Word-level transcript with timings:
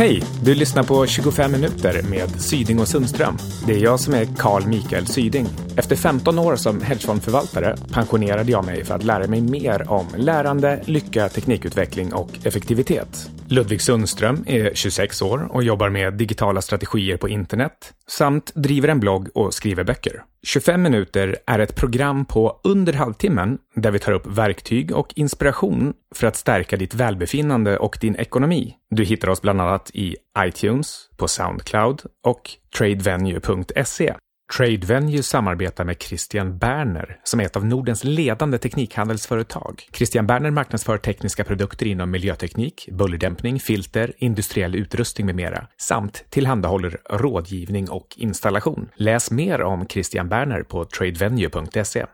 Hej! 0.00 0.22
Du 0.44 0.54
lyssnar 0.54 0.82
på 0.82 1.06
25 1.06 1.52
minuter 1.52 2.02
med 2.02 2.40
Syding 2.40 2.80
och 2.80 2.88
Sundström. 2.88 3.36
Det 3.66 3.72
är 3.72 3.78
jag 3.78 4.00
som 4.00 4.14
är 4.14 4.24
Carl 4.36 4.66
Mikael 4.66 5.06
Syding. 5.06 5.46
Efter 5.76 5.96
15 5.96 6.38
år 6.38 6.56
som 6.56 6.82
hedgefondförvaltare 6.82 7.76
pensionerade 7.92 8.50
jag 8.50 8.64
mig 8.64 8.84
för 8.84 8.94
att 8.94 9.04
lära 9.04 9.26
mig 9.26 9.40
mer 9.40 9.90
om 9.90 10.06
lärande, 10.16 10.82
lycka, 10.84 11.28
teknikutveckling 11.28 12.12
och 12.12 12.30
effektivitet. 12.44 13.30
Ludvig 13.50 13.82
Sundström 13.82 14.44
är 14.46 14.74
26 14.74 15.22
år 15.22 15.48
och 15.50 15.62
jobbar 15.62 15.88
med 15.88 16.14
digitala 16.14 16.62
strategier 16.62 17.16
på 17.16 17.28
internet 17.28 17.94
samt 18.06 18.54
driver 18.54 18.88
en 18.88 19.00
blogg 19.00 19.28
och 19.34 19.54
skriver 19.54 19.84
böcker. 19.84 20.22
25 20.46 20.82
minuter 20.82 21.36
är 21.46 21.58
ett 21.58 21.76
program 21.76 22.24
på 22.24 22.60
under 22.64 22.92
halvtimmen 22.92 23.58
där 23.74 23.90
vi 23.90 23.98
tar 23.98 24.12
upp 24.12 24.26
verktyg 24.26 24.96
och 24.96 25.12
inspiration 25.16 25.92
för 26.14 26.26
att 26.26 26.36
stärka 26.36 26.76
ditt 26.76 26.94
välbefinnande 26.94 27.78
och 27.78 27.98
din 28.00 28.16
ekonomi. 28.16 28.76
Du 28.90 29.04
hittar 29.04 29.28
oss 29.28 29.42
bland 29.42 29.60
annat 29.60 29.90
i 29.94 30.16
iTunes, 30.38 31.08
på 31.16 31.28
Soundcloud 31.28 32.02
och 32.24 32.50
tradevenue.se. 32.78 34.14
Tradevenue 34.56 35.22
samarbetar 35.22 35.84
med 35.84 36.02
Christian 36.02 36.58
Berner, 36.58 37.18
som 37.24 37.40
är 37.40 37.44
ett 37.44 37.56
av 37.56 37.64
Nordens 37.64 38.04
ledande 38.04 38.58
teknikhandelsföretag. 38.58 39.88
Christian 39.92 40.26
Berner 40.26 40.50
marknadsför 40.50 40.98
tekniska 40.98 41.44
produkter 41.44 41.86
inom 41.86 42.10
miljöteknik, 42.10 42.88
bullerdämpning, 42.92 43.60
filter, 43.60 44.12
industriell 44.16 44.74
utrustning 44.74 45.26
med 45.26 45.34
mera, 45.34 45.66
samt 45.78 46.24
tillhandahåller 46.30 46.98
rådgivning 47.10 47.90
och 47.90 48.14
installation. 48.16 48.88
Läs 48.94 49.30
mer 49.30 49.62
om 49.62 49.86
Christian 49.86 50.28
Berner 50.28 50.62
på 50.62 50.84
tradevenue.se. 50.84 52.06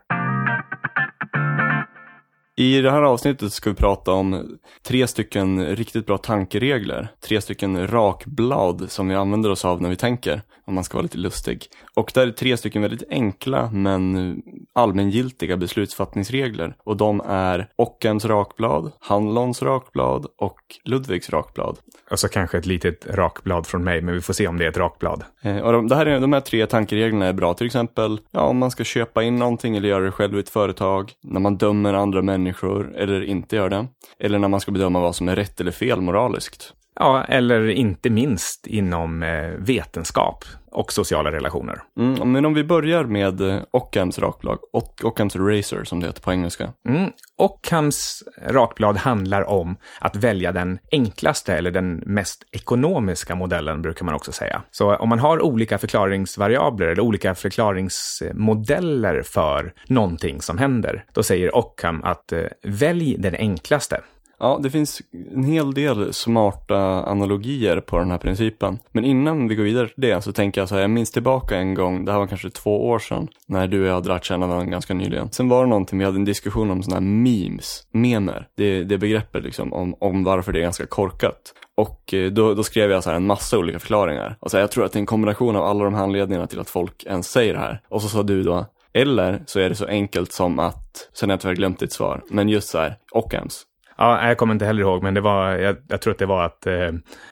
I 2.59 2.81
det 2.81 2.91
här 2.91 3.01
avsnittet 3.01 3.53
ska 3.53 3.69
vi 3.69 3.75
prata 3.75 4.11
om 4.11 4.57
tre 4.83 5.07
stycken 5.07 5.65
riktigt 5.65 6.05
bra 6.05 6.17
tankeregler. 6.17 7.07
Tre 7.21 7.41
stycken 7.41 7.87
rakblad 7.87 8.91
som 8.91 9.07
vi 9.07 9.15
använder 9.15 9.49
oss 9.49 9.65
av 9.65 9.81
när 9.81 9.89
vi 9.89 9.95
tänker, 9.95 10.41
om 10.65 10.75
man 10.75 10.83
ska 10.83 10.97
vara 10.97 11.03
lite 11.03 11.17
lustig. 11.17 11.65
Och 11.95 12.11
det 12.13 12.21
är 12.21 12.31
tre 12.31 12.57
stycken 12.57 12.81
väldigt 12.81 13.09
enkla 13.09 13.71
men 13.71 14.41
allmängiltiga 14.73 15.57
beslutsfattningsregler. 15.57 16.75
Och 16.83 16.97
de 16.97 17.21
är 17.25 17.67
Ockhams 17.75 18.25
rakblad, 18.25 18.91
Hanlons 18.99 19.61
rakblad 19.61 20.25
och 20.37 20.59
Ludvigs 20.83 21.29
rakblad. 21.29 21.77
Och 22.11 22.19
så 22.19 22.27
kanske 22.27 22.57
ett 22.57 22.65
litet 22.65 23.07
rakblad 23.07 23.67
från 23.67 23.83
mig, 23.83 24.01
men 24.01 24.13
vi 24.13 24.21
får 24.21 24.33
se 24.33 24.47
om 24.47 24.57
det 24.57 24.65
är 24.65 24.69
ett 24.69 24.77
rakblad. 24.77 25.23
Eh, 25.41 25.57
och 25.57 25.71
de, 25.71 25.87
det 25.87 25.95
här 25.95 26.05
är, 26.05 26.19
de 26.19 26.33
här 26.33 26.41
tre 26.41 26.65
tankereglerna 26.65 27.25
är 27.25 27.33
bra, 27.33 27.53
till 27.53 27.67
exempel 27.67 28.19
ja, 28.31 28.41
om 28.41 28.57
man 28.57 28.71
ska 28.71 28.83
köpa 28.83 29.23
in 29.23 29.35
någonting 29.35 29.77
eller 29.77 29.89
göra 29.89 30.03
det 30.03 30.11
själv 30.11 30.37
i 30.37 30.39
ett 30.39 30.49
företag, 30.49 31.11
när 31.23 31.39
man 31.39 31.57
dömer 31.57 31.93
andra 31.93 32.21
människor 32.21 32.46
eller 32.95 33.23
inte 33.23 33.55
gör 33.55 33.69
det, 33.69 33.87
eller 34.19 34.39
när 34.39 34.47
man 34.47 34.59
ska 34.59 34.71
bedöma 34.71 34.99
vad 34.99 35.15
som 35.15 35.29
är 35.29 35.35
rätt 35.35 35.61
eller 35.61 35.71
fel 35.71 36.01
moraliskt. 36.01 36.73
Ja, 36.99 37.23
eller 37.23 37.69
inte 37.69 38.09
minst 38.09 38.67
inom 38.67 39.23
eh, 39.23 39.49
vetenskap 39.57 40.45
och 40.71 40.93
sociala 40.93 41.31
relationer. 41.31 41.81
Mm, 41.99 42.31
men 42.31 42.45
om 42.45 42.53
vi 42.53 42.63
börjar 42.63 43.03
med 43.03 43.41
eh, 43.41 43.61
Ockhams 43.71 44.19
rakblad, 44.19 44.57
Ock 44.73 45.03
Ockhams 45.03 45.35
Razor 45.35 45.83
som 45.83 45.99
det 45.99 46.07
heter 46.07 46.21
på 46.21 46.31
engelska. 46.31 46.73
Mm. 46.89 47.11
Ockhams 47.37 48.23
rakblad 48.47 48.97
handlar 48.97 49.49
om 49.49 49.75
att 49.99 50.15
välja 50.15 50.51
den 50.51 50.79
enklaste 50.91 51.53
eller 51.53 51.71
den 51.71 51.95
mest 51.95 52.43
ekonomiska 52.51 53.35
modellen, 53.35 53.81
brukar 53.81 54.05
man 54.05 54.15
också 54.15 54.31
säga. 54.31 54.61
Så 54.71 54.95
om 54.95 55.09
man 55.09 55.19
har 55.19 55.41
olika 55.41 55.77
förklaringsvariabler 55.77 56.87
eller 56.87 57.03
olika 57.03 57.35
förklaringsmodeller 57.35 59.21
för 59.21 59.73
någonting 59.87 60.41
som 60.41 60.57
händer, 60.57 61.05
då 61.13 61.23
säger 61.23 61.55
Ockham 61.57 62.03
att 62.03 62.31
eh, 62.31 62.43
välj 62.63 63.15
den 63.19 63.35
enklaste. 63.35 64.01
Ja, 64.39 64.59
det 64.63 64.69
finns 64.69 65.01
en 65.33 65.43
hel 65.43 65.73
del 65.73 66.13
smarta 66.13 66.77
analogier 67.03 67.79
på 67.79 67.97
den 67.99 68.11
här 68.11 68.17
principen. 68.17 68.79
Men 68.91 69.05
innan 69.05 69.47
vi 69.47 69.55
går 69.55 69.63
vidare 69.63 69.87
till 69.87 70.01
det 70.01 70.21
så 70.21 70.31
tänker 70.31 70.61
jag 70.61 70.69
så 70.69 70.75
här, 70.75 70.81
jag 70.81 70.89
minns 70.89 71.11
tillbaka 71.11 71.57
en 71.57 71.73
gång, 71.73 72.05
det 72.05 72.11
här 72.11 72.19
var 72.19 72.27
kanske 72.27 72.49
två 72.49 72.87
år 72.87 72.99
sedan, 72.99 73.27
när 73.47 73.67
du 73.67 73.81
och 73.81 73.87
jag 73.87 73.93
hade 73.93 74.09
lärt 74.09 74.25
känna 74.25 74.47
varandra 74.47 74.71
ganska 74.71 74.93
nyligen. 74.93 75.31
Sen 75.31 75.49
var 75.49 75.63
det 75.63 75.69
någonting, 75.69 75.99
vi 75.99 76.05
hade 76.05 76.17
en 76.17 76.25
diskussion 76.25 76.71
om 76.71 76.83
sådana 76.83 76.99
här 76.99 77.07
memes, 77.07 77.87
memer, 77.91 78.47
det, 78.55 78.83
det 78.83 78.97
begreppet 78.97 79.43
liksom, 79.43 79.73
om, 79.73 79.95
om 79.99 80.23
varför 80.23 80.53
det 80.53 80.59
är 80.59 80.63
ganska 80.63 80.85
korkat. 80.85 81.53
Och 81.75 82.13
eh, 82.13 82.31
då, 82.31 82.53
då, 82.53 82.63
skrev 82.63 82.91
jag 82.91 83.03
så 83.03 83.09
här 83.09 83.17
en 83.17 83.27
massa 83.27 83.57
olika 83.57 83.79
förklaringar. 83.79 84.37
Och 84.39 84.51
så 84.51 84.57
här, 84.57 84.61
jag 84.61 84.71
tror 84.71 84.85
att 84.85 84.91
det 84.91 84.97
är 84.97 85.01
en 85.01 85.05
kombination 85.05 85.55
av 85.55 85.63
alla 85.63 85.83
de 85.83 85.93
här 85.93 86.03
anledningarna 86.03 86.47
till 86.47 86.59
att 86.59 86.69
folk 86.69 87.03
ens 87.05 87.31
säger 87.31 87.53
det 87.53 87.59
här. 87.59 87.81
Och 87.89 88.01
så 88.01 88.07
sa 88.07 88.23
du 88.23 88.43
då, 88.43 88.65
eller 88.93 89.43
så 89.45 89.59
är 89.59 89.69
det 89.69 89.75
så 89.75 89.85
enkelt 89.85 90.31
som 90.31 90.59
att, 90.59 91.09
sen 91.13 91.29
har 91.29 91.33
jag 91.33 91.41
tyvärr 91.41 91.55
glömt 91.55 91.79
ditt 91.79 91.93
svar, 91.93 92.23
men 92.29 92.49
just 92.49 92.67
så 92.67 92.77
här, 92.77 92.97
ens. 93.33 93.63
Ja, 93.97 94.27
jag 94.27 94.37
kommer 94.37 94.53
inte 94.53 94.65
heller 94.65 94.81
ihåg, 94.81 95.03
men 95.03 95.13
det 95.13 95.21
var, 95.21 95.51
jag, 95.51 95.75
jag 95.87 96.01
tror 96.01 96.11
att 96.11 96.19
det 96.19 96.25
var 96.25 96.45
att 96.45 96.67
eh, 96.67 96.73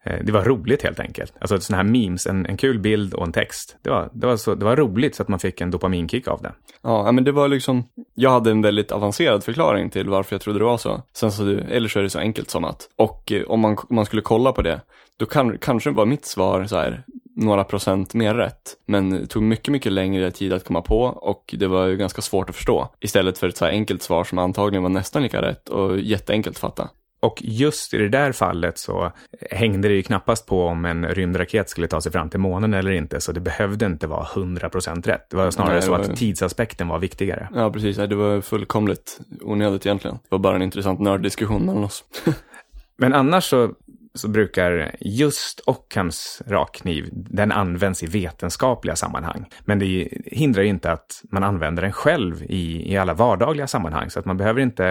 eh 0.03 0.19
det 0.23 0.31
var 0.31 0.43
roligt 0.43 0.83
helt 0.83 0.99
enkelt. 0.99 1.33
Alltså 1.39 1.59
sådana 1.59 1.83
här 1.83 1.89
memes, 1.89 2.27
en, 2.27 2.45
en 2.45 2.57
kul 2.57 2.79
bild 2.79 3.13
och 3.13 3.25
en 3.25 3.31
text. 3.31 3.77
Det 3.81 3.89
var, 3.89 4.09
det, 4.13 4.27
var 4.27 4.37
så, 4.37 4.55
det 4.55 4.65
var 4.65 4.75
roligt 4.75 5.15
så 5.15 5.23
att 5.23 5.29
man 5.29 5.39
fick 5.39 5.61
en 5.61 5.71
dopaminkick 5.71 6.27
av 6.27 6.41
det. 6.41 6.51
Ja, 6.83 7.11
men 7.11 7.23
det 7.23 7.31
var 7.31 7.47
liksom, 7.47 7.83
jag 8.15 8.29
hade 8.29 8.51
en 8.51 8.61
väldigt 8.61 8.91
avancerad 8.91 9.43
förklaring 9.43 9.89
till 9.89 10.09
varför 10.09 10.33
jag 10.33 10.41
trodde 10.41 10.59
det 10.59 10.65
var 10.65 10.77
så. 10.77 11.01
Sen 11.13 11.31
så, 11.31 11.49
eller 11.49 11.87
så 11.87 11.99
är 11.99 12.03
det 12.03 12.09
så 12.09 12.19
enkelt 12.19 12.49
som 12.49 12.63
att, 12.63 12.89
och 12.95 13.31
eh, 13.31 13.43
om 13.43 13.59
man, 13.59 13.77
om 13.89 13.95
man 13.95 14.05
skulle 14.05 14.21
kolla 14.21 14.51
på 14.51 14.61
det, 14.61 14.81
då 15.17 15.25
kan, 15.25 15.57
kanske 15.57 15.91
var 15.91 16.05
mitt 16.05 16.25
svar 16.25 16.65
så 16.65 16.75
här, 16.75 17.03
några 17.35 17.63
procent 17.63 18.13
mer 18.13 18.33
rätt. 18.33 18.77
Men 18.85 19.09
det 19.09 19.27
tog 19.27 19.43
mycket, 19.43 19.71
mycket 19.71 19.91
längre 19.91 20.31
tid 20.31 20.53
att 20.53 20.63
komma 20.63 20.81
på 20.81 21.01
och 21.01 21.55
det 21.57 21.67
var 21.67 21.85
ju 21.85 21.97
ganska 21.97 22.21
svårt 22.21 22.49
att 22.49 22.55
förstå. 22.55 22.89
Istället 22.99 23.37
för 23.37 23.49
ett 23.49 23.57
så 23.57 23.65
här 23.65 23.71
enkelt 23.71 24.01
svar 24.01 24.23
som 24.23 24.37
antagligen 24.37 24.83
var 24.83 24.89
nästan 24.89 25.23
lika 25.23 25.41
rätt 25.41 25.69
och 25.69 25.99
jätteenkelt 25.99 26.55
att 26.55 26.61
fatta. 26.61 26.89
Och 27.19 27.41
just 27.41 27.93
i 27.93 27.97
det 27.97 28.09
där 28.09 28.31
fallet 28.31 28.77
så 28.77 29.11
hängde 29.51 29.87
det 29.87 29.93
ju 29.93 30.03
knappast 30.03 30.45
på 30.45 30.65
om 30.65 30.85
en 30.85 31.07
rymdraket 31.07 31.69
skulle 31.69 31.87
ta 31.87 32.01
sig 32.01 32.11
fram 32.11 32.29
till 32.29 32.39
månen 32.39 32.73
eller 32.73 32.91
inte, 32.91 33.21
så 33.21 33.31
det 33.31 33.39
behövde 33.39 33.85
inte 33.85 34.07
vara 34.07 34.25
100% 34.25 35.07
rätt. 35.07 35.29
Det 35.29 35.37
var 35.37 35.51
snarare 35.51 35.73
Nej, 35.73 35.81
det 35.81 35.89
var... 35.89 36.03
så 36.03 36.11
att 36.11 36.17
tidsaspekten 36.17 36.87
var 36.87 36.99
viktigare. 36.99 37.49
Ja, 37.53 37.71
precis. 37.71 37.97
Det 37.97 38.15
var 38.15 38.41
fullkomligt 38.41 39.19
onödigt 39.41 39.85
egentligen. 39.85 40.15
Det 40.15 40.27
var 40.29 40.39
bara 40.39 40.55
en 40.55 40.61
intressant 40.61 40.99
nörddiskussion 40.99 41.65
mellan 41.65 41.83
oss. 41.83 42.03
Men 42.97 43.13
annars 43.13 43.43
så 43.43 43.71
så 44.15 44.27
brukar 44.27 44.95
just 44.99 45.61
Ockhams 45.65 46.41
rakkniv, 46.47 47.09
den 47.11 47.51
används 47.51 48.03
i 48.03 48.05
vetenskapliga 48.05 48.95
sammanhang. 48.95 49.45
Men 49.65 49.79
det 49.79 50.07
hindrar 50.25 50.63
ju 50.63 50.69
inte 50.69 50.91
att 50.91 51.21
man 51.31 51.43
använder 51.43 51.83
den 51.83 51.91
själv 51.91 52.43
i, 52.43 52.93
i 52.93 52.97
alla 52.97 53.13
vardagliga 53.13 53.67
sammanhang, 53.67 54.09
så 54.09 54.19
att 54.19 54.25
man 54.25 54.37
behöver 54.37 54.61
inte 54.61 54.87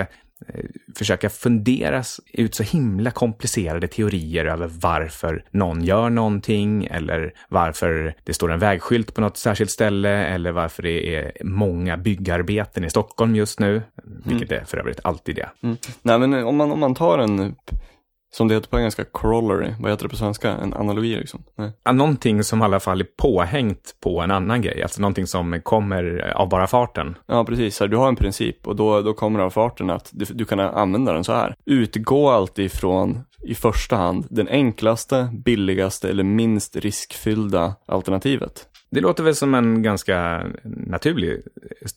eh, 0.49 0.65
försöka 0.97 1.31
fundera 1.31 2.03
ut 2.33 2.55
så 2.55 2.63
himla 2.63 3.11
komplicerade 3.11 3.89
teorier 3.89 4.45
över 4.45 4.71
varför 4.81 5.45
någon 5.51 5.85
gör 5.85 6.11
någonting 6.11 6.85
eller 6.85 7.33
varför 7.49 8.15
det 8.25 8.35
står 8.35 8.53
en 8.53 8.59
vägskylt 8.59 9.15
på 9.15 9.21
något 9.21 9.37
särskilt 9.37 9.71
ställe 9.71 10.27
eller 10.27 10.53
varför 10.53 10.83
det 10.83 11.17
är 11.17 11.33
många 11.45 11.97
byggarbeten 11.97 12.85
i 12.85 12.91
Stockholm 12.91 13.37
just 13.37 13.61
nu, 13.61 13.71
mm. 13.71 13.83
vilket 14.25 14.53
är 14.53 14.65
för 14.65 14.79
övrigt 14.79 15.01
alltid 15.05 15.37
det. 15.37 15.49
Mm. 15.63 15.77
Nej, 16.03 16.19
men 16.19 16.35
om 16.35 16.57
man, 16.57 16.73
om 16.73 16.81
man 16.81 16.95
tar 16.95 17.19
en 17.19 17.55
som 18.37 18.49
det 18.49 18.55
heter 18.55 18.69
på 18.69 18.79
engelska, 18.79 19.05
corollary. 19.05 19.75
Vad 19.81 19.91
heter 19.91 20.05
det 20.05 20.09
på 20.09 20.17
svenska? 20.17 20.51
En 20.51 20.75
analogi 20.75 21.17
liksom? 21.17 21.45
Nej. 21.59 21.73
Ja, 21.85 21.93
någonting 21.93 22.45
som 22.45 22.61
i 22.61 22.65
alla 22.65 22.81
fall 22.81 23.01
är 23.01 23.07
påhängt 23.17 23.97
på 24.01 24.21
en 24.21 24.31
annan 24.31 24.63
grej. 24.63 24.83
Alltså 24.83 25.01
någonting 25.01 25.27
som 25.27 25.61
kommer 25.63 26.33
av 26.37 26.49
bara 26.49 26.67
farten. 26.67 27.17
Ja, 27.27 27.45
precis. 27.45 27.79
Du 27.79 27.97
har 27.97 28.09
en 28.09 28.17
princip 28.17 28.67
och 28.67 28.77
då, 28.77 29.01
då 29.01 29.15
kommer 29.15 29.39
det 29.39 29.45
av 29.45 29.51
farten 29.51 29.91
att 29.91 30.11
du, 30.13 30.25
du 30.25 30.45
kan 30.45 30.61
använda 30.61 31.13
den 31.13 31.25
så 31.25 31.33
här. 31.33 31.55
Utgå 31.67 32.31
alltid 32.31 32.65
ifrån 32.65 33.25
i 33.43 33.55
första 33.55 33.97
hand 33.97 34.27
den 34.31 34.49
enklaste, 34.49 35.29
billigaste 35.33 36.09
eller 36.09 36.25
minst 36.25 36.77
riskfyllda 36.77 37.75
alternativet. 37.87 38.69
Det 38.95 39.01
låter 39.01 39.25
väl 39.25 39.35
som 39.35 39.55
en 39.55 39.83
ganska 39.83 40.47
naturlig 40.63 41.41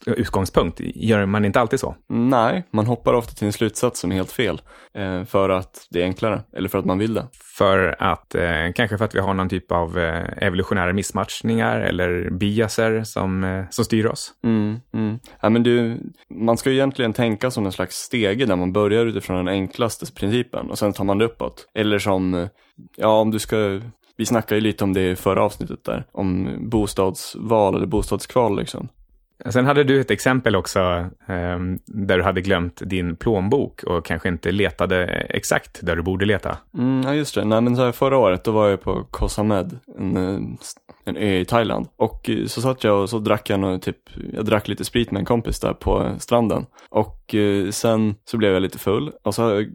utgångspunkt. 0.06 0.80
Gör 0.80 1.26
man 1.26 1.46
inte 1.46 1.60
alltid 1.60 1.80
så? 1.80 1.96
Nej, 2.10 2.64
man 2.72 2.86
hoppar 2.86 3.14
ofta 3.14 3.34
till 3.34 3.48
en 3.48 3.54
slutsats 3.54 4.00
som 4.00 4.12
är 4.12 4.16
helt 4.16 4.32
fel. 4.32 4.62
Eh, 4.94 5.24
för 5.24 5.50
att 5.50 5.88
det 5.90 6.02
är 6.02 6.04
enklare, 6.04 6.42
eller 6.54 6.70
för 6.70 6.80
att 6.80 6.86
man 6.86 6.98
vill 6.98 7.14
det. 7.14 7.28
För 7.58 7.96
att, 8.00 8.36
eh, 8.36 8.72
kanske 8.76 8.98
för 8.98 9.06
att 9.06 9.16
vi 9.16 9.20
har 9.20 9.34
någon 9.34 9.50
typ 9.50 9.72
av 9.72 10.00
eh, 10.00 10.24
evolutionära 10.38 10.94
missmatchningar 10.94 11.80
eller 11.80 12.30
biaser 12.30 13.04
som, 13.04 13.66
som 13.70 13.86
styr 13.86 14.06
oss. 14.06 14.34
Mm, 14.44 14.80
mm. 14.94 15.20
Ja, 15.42 15.50
men 15.50 15.64
du, 15.64 15.98
man 16.30 16.58
ska 16.58 16.70
ju 16.70 16.76
egentligen 16.76 17.14
tänka 17.14 17.52
som 17.52 17.66
en 17.66 17.72
slags 17.72 17.96
stege 17.96 18.46
där 18.46 18.56
man 18.56 18.74
börjar 18.74 19.06
utifrån 19.06 19.38
den 19.38 19.48
enklaste 19.48 20.14
principen 20.14 20.72
och 20.72 20.80
sen 20.80 20.94
tar 20.94 21.04
man 21.04 21.18
det 21.18 21.26
uppåt. 21.26 21.70
Eller 21.76 22.00
som, 22.00 22.48
ja 22.96 23.20
om 23.20 23.32
du 23.32 23.40
ska 23.40 23.82
vi 24.18 24.26
snackade 24.26 24.56
ju 24.56 24.62
lite 24.62 24.84
om 24.84 24.94
det 24.94 25.12
i 25.12 25.16
förra 25.16 25.44
avsnittet 25.44 25.84
där, 25.84 26.06
om 26.12 26.58
bostadsval 26.70 27.76
eller 27.76 27.88
bostadskval 27.88 28.60
liksom. 28.60 28.90
Sen 29.50 29.66
hade 29.66 29.84
du 29.84 30.02
ett 30.02 30.12
exempel 30.12 30.56
också 30.56 30.80
eh, 31.28 31.60
där 31.86 32.18
du 32.18 32.24
hade 32.24 32.42
glömt 32.42 32.82
din 32.86 33.16
plånbok 33.16 33.84
och 33.84 34.06
kanske 34.06 34.30
inte 34.30 34.52
letade 34.52 35.06
exakt 35.30 35.80
där 35.86 35.96
du 35.96 36.02
borde 36.02 36.26
leta. 36.26 36.58
Mm, 36.78 37.02
ja, 37.06 37.14
just 37.14 37.36
det. 37.36 37.46
Nej, 37.46 37.62
men 37.62 37.76
så 37.76 37.84
här, 37.86 37.92
förra 37.92 38.18
året 38.18 38.44
då 38.44 38.52
var 38.52 38.70
jag 38.70 38.82
på 38.82 39.04
Cosamed, 39.12 39.80
en, 39.98 40.18
en 40.18 40.18
ö 40.18 40.40
Eh, 41.16 41.34
i 41.34 41.46
Thailand. 41.46 41.88
Och 41.96 42.30
eh, 42.30 42.46
så 42.46 42.62
satt 42.62 42.84
jag 42.84 43.02
och 43.02 43.10
så 43.10 43.20
drack 43.20 43.50
jag 43.50 43.82
typ, 43.82 43.98
jag 44.34 44.46
drack 44.46 44.68
lite 44.68 44.86
sprit 44.86 45.12
med 45.12 45.20
en 45.20 45.26
kompis 45.26 45.60
där 45.60 45.74
på 45.74 46.16
stranden. 46.20 46.66
Och 46.90 47.36
eh, 47.36 47.70
sen 47.70 48.16
så 48.26 48.38
blev 48.38 48.54
jag 48.54 48.62
lite 48.62 48.80
full 48.80 49.12
och 49.24 49.36
så 49.36 49.66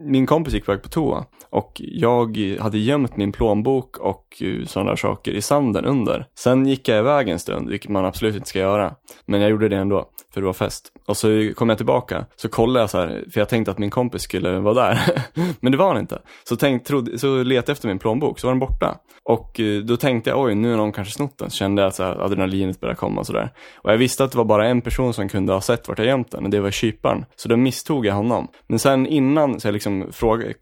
min 0.00 0.26
kompis 0.26 0.54
gick 0.54 0.68
iväg 0.68 0.82
på 0.82 0.88
toa 0.88 1.24
och 1.50 1.72
jag 1.84 2.36
hade 2.60 2.78
gömt 2.78 3.16
min 3.16 3.32
plånbok 3.32 3.98
och 3.98 4.42
sådana 4.66 4.90
där 4.90 4.96
saker 4.96 5.32
i 5.32 5.42
sanden 5.42 5.84
under. 5.84 6.26
Sen 6.38 6.66
gick 6.66 6.88
jag 6.88 6.98
iväg 6.98 7.28
en 7.28 7.38
stund, 7.38 7.68
vilket 7.68 7.90
man 7.90 8.04
absolut 8.04 8.36
inte 8.36 8.48
ska 8.48 8.58
göra. 8.58 8.94
Men 9.26 9.40
jag 9.40 9.50
gjorde 9.50 9.68
det 9.68 9.76
ändå, 9.76 10.08
för 10.36 10.40
det 10.40 10.46
var 10.46 10.52
fest. 10.52 10.92
Och 11.06 11.16
så 11.16 11.52
kom 11.56 11.68
jag 11.68 11.78
tillbaka, 11.78 12.26
så 12.36 12.48
kollade 12.48 12.80
jag 12.80 12.90
så 12.90 12.98
här, 12.98 13.24
för 13.32 13.40
jag 13.40 13.48
tänkte 13.48 13.70
att 13.70 13.78
min 13.78 13.90
kompis 13.90 14.22
skulle 14.22 14.58
vara 14.58 14.74
där. 14.74 14.98
Men 15.60 15.72
det 15.72 15.78
var 15.78 15.88
han 15.88 15.98
inte. 15.98 16.22
Så, 16.48 16.56
tänkte, 16.56 16.88
trodde, 16.88 17.18
så 17.18 17.42
letade 17.42 17.54
jag 17.54 17.68
efter 17.68 17.88
min 17.88 17.98
plånbok, 17.98 18.38
så 18.38 18.46
var 18.46 18.52
den 18.52 18.60
borta. 18.60 18.98
Och 19.24 19.60
eh, 19.60 19.82
då 19.82 19.96
tänkte 19.96 20.30
jag, 20.30 20.40
oj, 20.40 20.54
nu 20.54 20.70
har 20.70 20.76
någon 20.76 20.92
kanske 20.92 21.14
snott 21.14 21.38
den. 21.38 21.50
Så 21.50 21.56
kände 21.56 21.82
jag 21.82 21.88
att 21.88 21.94
så 21.94 22.02
här, 22.02 22.24
adrenalinet 22.24 22.80
började 22.80 22.96
komma 22.96 23.20
och 23.20 23.26
sådär. 23.26 23.50
Och 23.76 23.92
jag 23.92 23.98
visste 23.98 24.24
att 24.24 24.32
det 24.32 24.38
var 24.38 24.44
bara 24.44 24.68
en 24.68 24.80
person 24.80 25.14
som 25.14 25.28
kunde 25.28 25.52
ha 25.52 25.60
sett 25.60 25.88
vart 25.88 25.98
jag 25.98 26.06
gömt 26.06 26.30
den, 26.30 26.44
och 26.44 26.50
det 26.50 26.60
var 26.60 26.70
kyparen. 26.70 27.24
Så 27.36 27.48
då 27.48 27.56
misstog 27.56 28.06
jag 28.06 28.14
honom. 28.14 28.48
Men 28.66 28.78
sen 28.78 29.06
innan, 29.06 29.60
så 29.60 29.68
jag 29.68 29.72
liksom 29.72 30.06
frågade, 30.12 30.54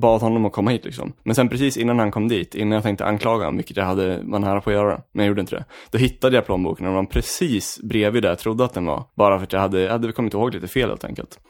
bad 0.00 0.20
honom 0.20 0.44
att 0.44 0.52
komma 0.52 0.70
hit 0.70 0.84
liksom. 0.84 1.12
Men 1.22 1.34
sen 1.34 1.48
precis 1.48 1.76
innan 1.76 1.98
han 1.98 2.10
kom 2.10 2.28
dit, 2.28 2.54
innan 2.54 2.72
jag 2.72 2.82
tänkte 2.82 3.04
anklaga 3.04 3.44
honom, 3.44 3.56
vilket 3.56 3.76
jag 3.76 3.84
hade, 3.84 4.20
var 4.22 4.38
nära 4.38 4.60
på 4.60 4.70
att 4.70 4.76
göra, 4.76 5.00
men 5.12 5.24
jag 5.24 5.28
gjorde 5.28 5.40
inte 5.40 5.56
det. 5.56 5.64
Då 5.90 5.98
hittade 5.98 6.36
jag 6.36 6.46
plånboken 6.46 6.86
och 6.86 6.92
den 6.92 7.04
var 7.04 7.10
precis 7.10 7.80
bredvid 7.82 8.22
där 8.22 8.28
jag 8.28 8.38
trodde 8.38 8.64
att 8.64 8.74
den 8.74 8.86
var. 8.86 9.04
Bara 9.16 9.38
för 9.38 9.44
att 9.44 9.52
jag 9.52 9.60
hade, 9.60 9.88
hade 9.88 10.12
kommit 10.12 10.34
ihåg 10.34 10.54
lite 10.54 10.68
fel 10.68 10.88
helt 10.88 11.04
enkelt. 11.04 11.40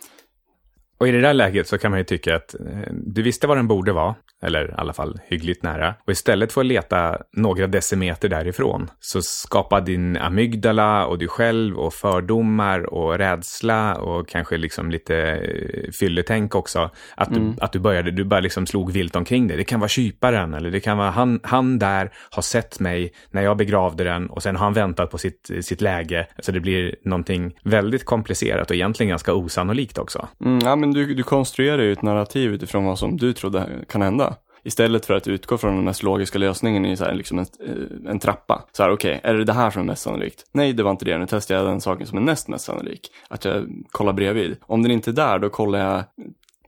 Och 0.99 1.09
i 1.09 1.13
det 1.13 1.21
där 1.21 1.35
läget 1.35 1.69
så 1.69 1.79
kan 1.79 1.91
man 1.91 2.01
ju 2.01 2.05
tycka 2.05 2.37
att 2.37 2.55
eh, 2.55 2.93
du 2.93 3.23
visste 3.23 3.47
var 3.47 3.57
den 3.57 3.69
borde 3.69 3.93
vara, 3.93 4.15
eller 4.43 4.69
i 4.69 4.75
alla 4.77 4.93
fall 4.93 5.21
hyggligt 5.25 5.63
nära. 5.63 5.95
Och 6.07 6.13
istället 6.13 6.53
för 6.53 6.61
att 6.61 6.67
leta 6.67 7.19
några 7.33 7.67
decimeter 7.67 8.29
därifrån 8.29 8.91
så 9.01 9.23
skapar 9.23 9.81
din 9.81 10.17
amygdala 10.17 11.07
och 11.07 11.19
du 11.19 11.29
själv 11.29 11.77
och 11.77 11.95
fördomar 11.95 12.95
och 12.95 13.19
rädsla 13.19 13.95
och 13.95 14.29
kanske 14.29 14.57
liksom 14.57 14.91
lite 14.91 15.17
eh, 15.17 15.91
fylletänk 16.01 16.55
också. 16.55 16.91
Att 17.15 17.35
du, 17.35 17.41
mm. 17.41 17.55
att 17.61 17.73
du 17.73 17.79
började, 17.79 18.11
du 18.11 18.25
bara 18.25 18.41
liksom 18.41 18.67
slog 18.67 18.93
vilt 18.93 19.17
omkring 19.17 19.49
dig. 19.49 19.57
Det 19.57 19.65
kan 19.65 19.81
vara 19.81 19.89
kyparen 19.89 20.55
eller 20.55 20.71
det 20.71 20.81
kan 20.81 20.99
vara 20.99 21.11
han, 21.11 21.41
han 21.43 21.79
där 21.79 22.13
har 22.31 22.43
sett 22.43 22.81
mig 22.81 23.13
när 23.31 23.43
jag 23.43 23.57
begravde 23.57 24.05
den 24.05 24.31
och 24.31 24.43
sen 24.43 24.57
har 24.57 24.65
han 24.65 24.73
väntat 24.73 25.11
på 25.11 25.19
sitt, 25.19 25.51
sitt 25.61 25.81
läge. 25.81 26.27
Så 26.39 26.53
det 26.53 26.61
blir 26.61 26.95
någonting 27.05 27.59
väldigt 27.65 28.05
komplicerat 28.05 28.71
och 28.71 28.77
egentligen 28.77 29.11
ganska 29.11 29.35
osannolikt 29.35 29.99
också. 29.99 30.29
Mm, 30.45 30.59
ja, 30.65 30.77
men 30.87 30.94
du, 30.94 31.15
du 31.15 31.23
konstruerar 31.23 31.83
ju 31.83 31.93
ett 31.93 32.03
narrativ 32.03 32.55
utifrån 32.55 32.85
vad 32.85 32.99
som 32.99 33.17
du 33.17 33.33
trodde 33.33 33.85
kan 33.88 34.03
hända. 34.03 34.37
Istället 34.65 35.06
för 35.06 35.15
att 35.15 35.29
utgå 35.29 35.59
från 35.59 35.75
den 35.75 35.85
mest 35.85 36.03
logiska 36.03 36.38
lösningen 36.38 36.87
i 36.87 36.97
så 36.97 37.05
här, 37.05 37.15
liksom 37.15 37.38
en, 37.38 37.47
eh, 37.67 38.11
en 38.11 38.19
trappa. 38.19 38.65
Så 38.73 38.83
här, 38.83 38.91
okej, 38.91 39.19
okay, 39.19 39.31
är 39.31 39.35
det 39.35 39.44
det 39.44 39.53
här 39.53 39.71
som 39.71 39.83
är 39.83 39.87
mest 39.87 40.03
sannolikt? 40.03 40.44
Nej, 40.53 40.73
det 40.73 40.83
var 40.83 40.91
inte 40.91 41.05
det. 41.05 41.19
Nu 41.19 41.27
testar 41.29 41.55
jag 41.55 41.67
den 41.67 41.81
saken 41.81 42.06
som 42.06 42.19
är 42.19 42.23
näst 42.23 42.49
mest 42.49 42.65
sannolik. 42.65 43.11
Att 43.29 43.44
jag 43.44 43.67
kollar 43.91 44.12
bredvid. 44.12 44.56
Om 44.62 44.83
den 44.83 44.93
inte 44.93 45.11
är 45.11 45.12
där, 45.12 45.38
då 45.38 45.49
kollar 45.49 45.79
jag 45.79 46.05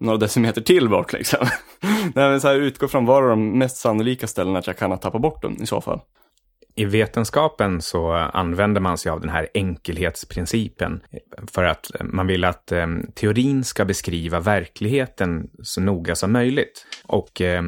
några 0.00 0.19
decimeter 0.19 0.61
till 0.61 0.88
bort 0.88 1.12
liksom. 1.12 1.47
Nej, 2.15 2.31
men 2.31 2.41
så 2.41 2.49
här, 2.49 2.55
utgå 2.55 2.88
från 2.88 3.06
var 3.06 3.29
de 3.29 3.59
mest 3.59 3.76
sannolika 3.76 4.26
ställena 4.26 4.59
att 4.59 4.67
jag 4.67 4.76
kan 4.76 4.91
ha 4.91 4.99
tappat 4.99 5.23
bort 5.23 5.43
dem 5.43 5.56
i 5.61 5.67
så 5.67 5.81
fall. 5.81 6.00
I 6.79 6.85
vetenskapen 6.85 7.83
så 7.83 8.13
använder 8.13 8.81
man 8.81 8.99
sig 8.99 9.13
av 9.13 9.21
den 9.21 9.31
här 9.31 9.49
enkelhetsprincipen 9.55 11.01
för 11.53 11.65
att 11.65 11.95
eh, 11.95 12.07
man 12.07 12.27
vill 12.27 12.45
att 12.45 12.73
eh, 12.73 12.87
teorin 13.15 13.65
ska 13.65 13.85
beskriva 13.85 14.41
verkligheten 14.41 15.51
så 15.63 15.81
noga 15.81 16.15
som 16.15 16.33
möjligt. 16.33 16.87
Och 17.07 17.41
eh, 17.41 17.63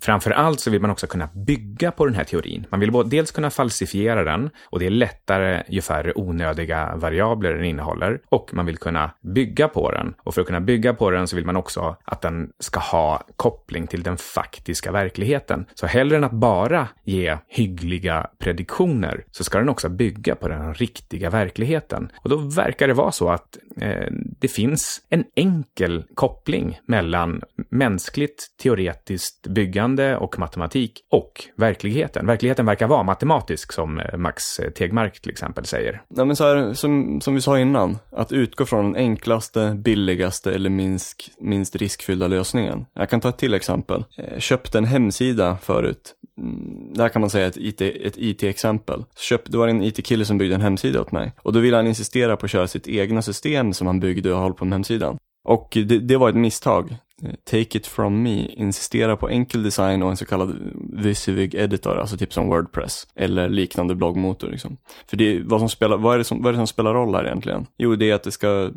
framför 0.00 0.30
allt 0.30 0.60
så 0.60 0.70
vill 0.70 0.80
man 0.80 0.90
också 0.90 1.06
kunna 1.06 1.28
bygga 1.34 1.90
på 1.90 2.06
den 2.06 2.14
här 2.14 2.24
teorin. 2.24 2.66
Man 2.70 2.80
vill 2.80 2.92
dels 3.06 3.30
kunna 3.30 3.50
falsifiera 3.50 4.24
den 4.24 4.50
och 4.64 4.78
det 4.78 4.86
är 4.86 4.90
lättare 4.90 5.62
ju 5.68 5.80
färre 5.80 6.12
onödiga 6.14 6.96
variabler 6.96 7.54
den 7.54 7.64
innehåller 7.64 8.20
och 8.28 8.54
man 8.54 8.66
vill 8.66 8.78
kunna 8.78 9.10
bygga 9.20 9.68
på 9.68 9.90
den. 9.90 10.14
Och 10.18 10.34
för 10.34 10.40
att 10.40 10.46
kunna 10.46 10.60
bygga 10.60 10.94
på 10.94 11.10
den 11.10 11.28
så 11.28 11.36
vill 11.36 11.46
man 11.46 11.56
också 11.56 11.96
att 12.04 12.20
den 12.20 12.50
ska 12.58 12.80
ha 12.80 13.22
koppling 13.36 13.86
till 13.86 14.02
den 14.02 14.16
faktiska 14.16 14.92
verkligheten. 14.92 15.66
Så 15.74 15.86
hellre 15.86 16.16
än 16.16 16.24
att 16.24 16.32
bara 16.32 16.88
ge 17.04 17.38
hyggliga 17.48 18.26
prediktioner 18.42 19.24
så 19.30 19.44
ska 19.44 19.58
den 19.58 19.68
också 19.68 19.88
bygga 19.88 20.34
på 20.34 20.48
den 20.48 20.74
riktiga 20.74 21.30
verkligheten. 21.30 22.12
Och 22.22 22.30
då 22.30 22.36
verkar 22.36 22.88
det 22.88 22.94
vara 22.94 23.12
så 23.12 23.28
att 23.28 23.58
eh, 23.80 24.06
det 24.40 24.48
finns 24.48 25.00
en 25.08 25.24
enkel 25.36 26.04
koppling 26.14 26.78
mellan 26.86 27.42
mänskligt 27.70 28.46
teoretiskt 28.62 29.46
byggande 29.46 30.16
och 30.16 30.38
matematik 30.38 30.92
och 31.10 31.32
verkligheten. 31.56 32.26
Verkligheten 32.26 32.66
verkar 32.66 32.86
vara 32.86 33.02
matematisk 33.02 33.72
som 33.72 34.00
eh, 34.00 34.16
Max 34.16 34.58
eh, 34.58 34.70
Tegmark 34.70 35.20
till 35.20 35.30
exempel 35.30 35.64
säger. 35.64 36.02
Ja, 36.08 36.24
men 36.24 36.36
så 36.36 36.44
här, 36.44 36.74
som, 36.74 37.20
som 37.20 37.34
vi 37.34 37.40
sa 37.40 37.58
innan, 37.58 37.98
att 38.10 38.32
utgå 38.32 38.66
från 38.66 38.84
den 38.84 38.96
enklaste, 38.96 39.74
billigaste 39.74 40.54
eller 40.54 40.70
minst, 40.70 41.30
minst 41.40 41.76
riskfyllda 41.76 42.28
lösningen. 42.28 42.86
Jag 42.94 43.10
kan 43.10 43.20
ta 43.20 43.28
ett 43.28 43.38
till 43.38 43.54
exempel. 43.54 44.04
Jag 44.16 44.42
köpte 44.42 44.78
en 44.78 44.84
hemsida 44.84 45.56
förut 45.62 46.14
Mm, 46.38 46.92
där 46.94 47.08
kan 47.08 47.20
man 47.20 47.30
säga 47.30 47.46
ett, 47.46 47.56
IT, 47.56 47.80
ett 47.80 48.14
IT-exempel. 48.16 49.04
Köp, 49.16 49.50
det 49.52 49.58
var 49.58 49.68
en 49.68 49.82
IT-kille 49.82 50.24
som 50.24 50.38
byggde 50.38 50.54
en 50.54 50.60
hemsida 50.60 51.00
åt 51.00 51.12
mig. 51.12 51.32
Och 51.42 51.52
då 51.52 51.60
ville 51.60 51.76
han 51.76 51.86
insistera 51.86 52.36
på 52.36 52.46
att 52.46 52.50
köra 52.50 52.68
sitt 52.68 52.88
egna 52.88 53.22
system 53.22 53.72
som 53.72 53.86
han 53.86 54.00
byggde 54.00 54.32
och 54.32 54.40
höll 54.40 54.54
på 54.54 54.64
med 54.64 54.72
hemsidan. 54.72 55.18
Och 55.44 55.68
det, 55.72 55.98
det, 55.98 56.16
var 56.16 56.28
ett 56.28 56.36
misstag. 56.36 56.96
Eh, 57.22 57.34
Take 57.44 57.78
it 57.78 57.86
from 57.86 58.22
me, 58.22 58.46
insistera 58.46 59.16
på 59.16 59.28
enkel 59.28 59.62
design 59.62 60.02
och 60.02 60.10
en 60.10 60.16
så 60.16 60.24
kallad 60.24 60.56
Visivig 60.92 61.54
editor, 61.54 61.98
alltså 61.98 62.16
typ 62.16 62.32
som 62.32 62.48
Wordpress 62.48 63.06
eller 63.14 63.48
liknande 63.48 63.94
bloggmotor. 63.94 64.48
Liksom. 64.48 64.76
För 65.06 65.16
det, 65.16 65.42
vad, 65.44 65.60
som 65.60 65.68
spelar, 65.68 65.96
vad, 65.96 66.14
är 66.14 66.18
det 66.18 66.24
som, 66.24 66.42
vad 66.42 66.48
är 66.48 66.52
det 66.52 66.58
som 66.58 66.66
spelar 66.66 66.94
roll 66.94 67.14
här 67.14 67.24
egentligen? 67.24 67.66
Jo, 67.78 67.96
det 67.96 68.10
är 68.10 68.14
att 68.14 68.22
det 68.22 68.32
ska, 68.32 68.70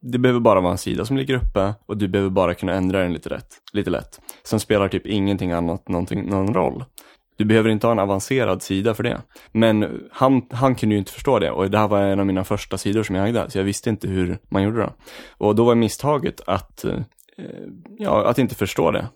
det 0.00 0.18
behöver 0.18 0.40
bara 0.40 0.60
vara 0.60 0.72
en 0.72 0.78
sida 0.78 1.04
som 1.04 1.16
ligger 1.16 1.34
uppe 1.34 1.74
och 1.86 1.96
du 1.96 2.08
behöver 2.08 2.30
bara 2.30 2.54
kunna 2.54 2.72
ändra 2.72 3.02
den 3.02 3.12
lite, 3.12 3.28
rätt, 3.28 3.48
lite 3.72 3.90
lätt. 3.90 4.20
Sen 4.44 4.60
spelar 4.60 4.88
typ 4.88 5.06
ingenting 5.06 5.52
annat 5.52 5.88
någonting, 5.88 6.26
någon 6.26 6.54
roll. 6.54 6.84
Du 7.38 7.44
behöver 7.44 7.70
inte 7.70 7.86
ha 7.86 7.92
en 7.92 7.98
avancerad 7.98 8.62
sida 8.62 8.94
för 8.94 9.02
det. 9.02 9.20
Men 9.52 10.00
han, 10.12 10.42
han 10.50 10.74
kunde 10.74 10.94
ju 10.94 10.98
inte 10.98 11.12
förstå 11.12 11.38
det 11.38 11.50
och 11.50 11.70
det 11.70 11.78
här 11.78 11.88
var 11.88 12.00
en 12.00 12.20
av 12.20 12.26
mina 12.26 12.44
första 12.44 12.78
sidor 12.78 13.02
som 13.02 13.16
jag 13.16 13.28
ägde, 13.28 13.50
så 13.50 13.58
jag 13.58 13.64
visste 13.64 13.90
inte 13.90 14.08
hur 14.08 14.38
man 14.48 14.62
gjorde 14.62 14.78
det. 14.78 14.92
Och 15.38 15.54
då 15.54 15.64
var 15.64 15.74
misstaget 15.74 16.40
att 16.46 16.84
eh, 16.84 17.00
Eh, 17.38 17.44
ja, 17.98 18.28
att 18.28 18.38
inte 18.38 18.54
förstå 18.54 18.90
det 18.90 19.08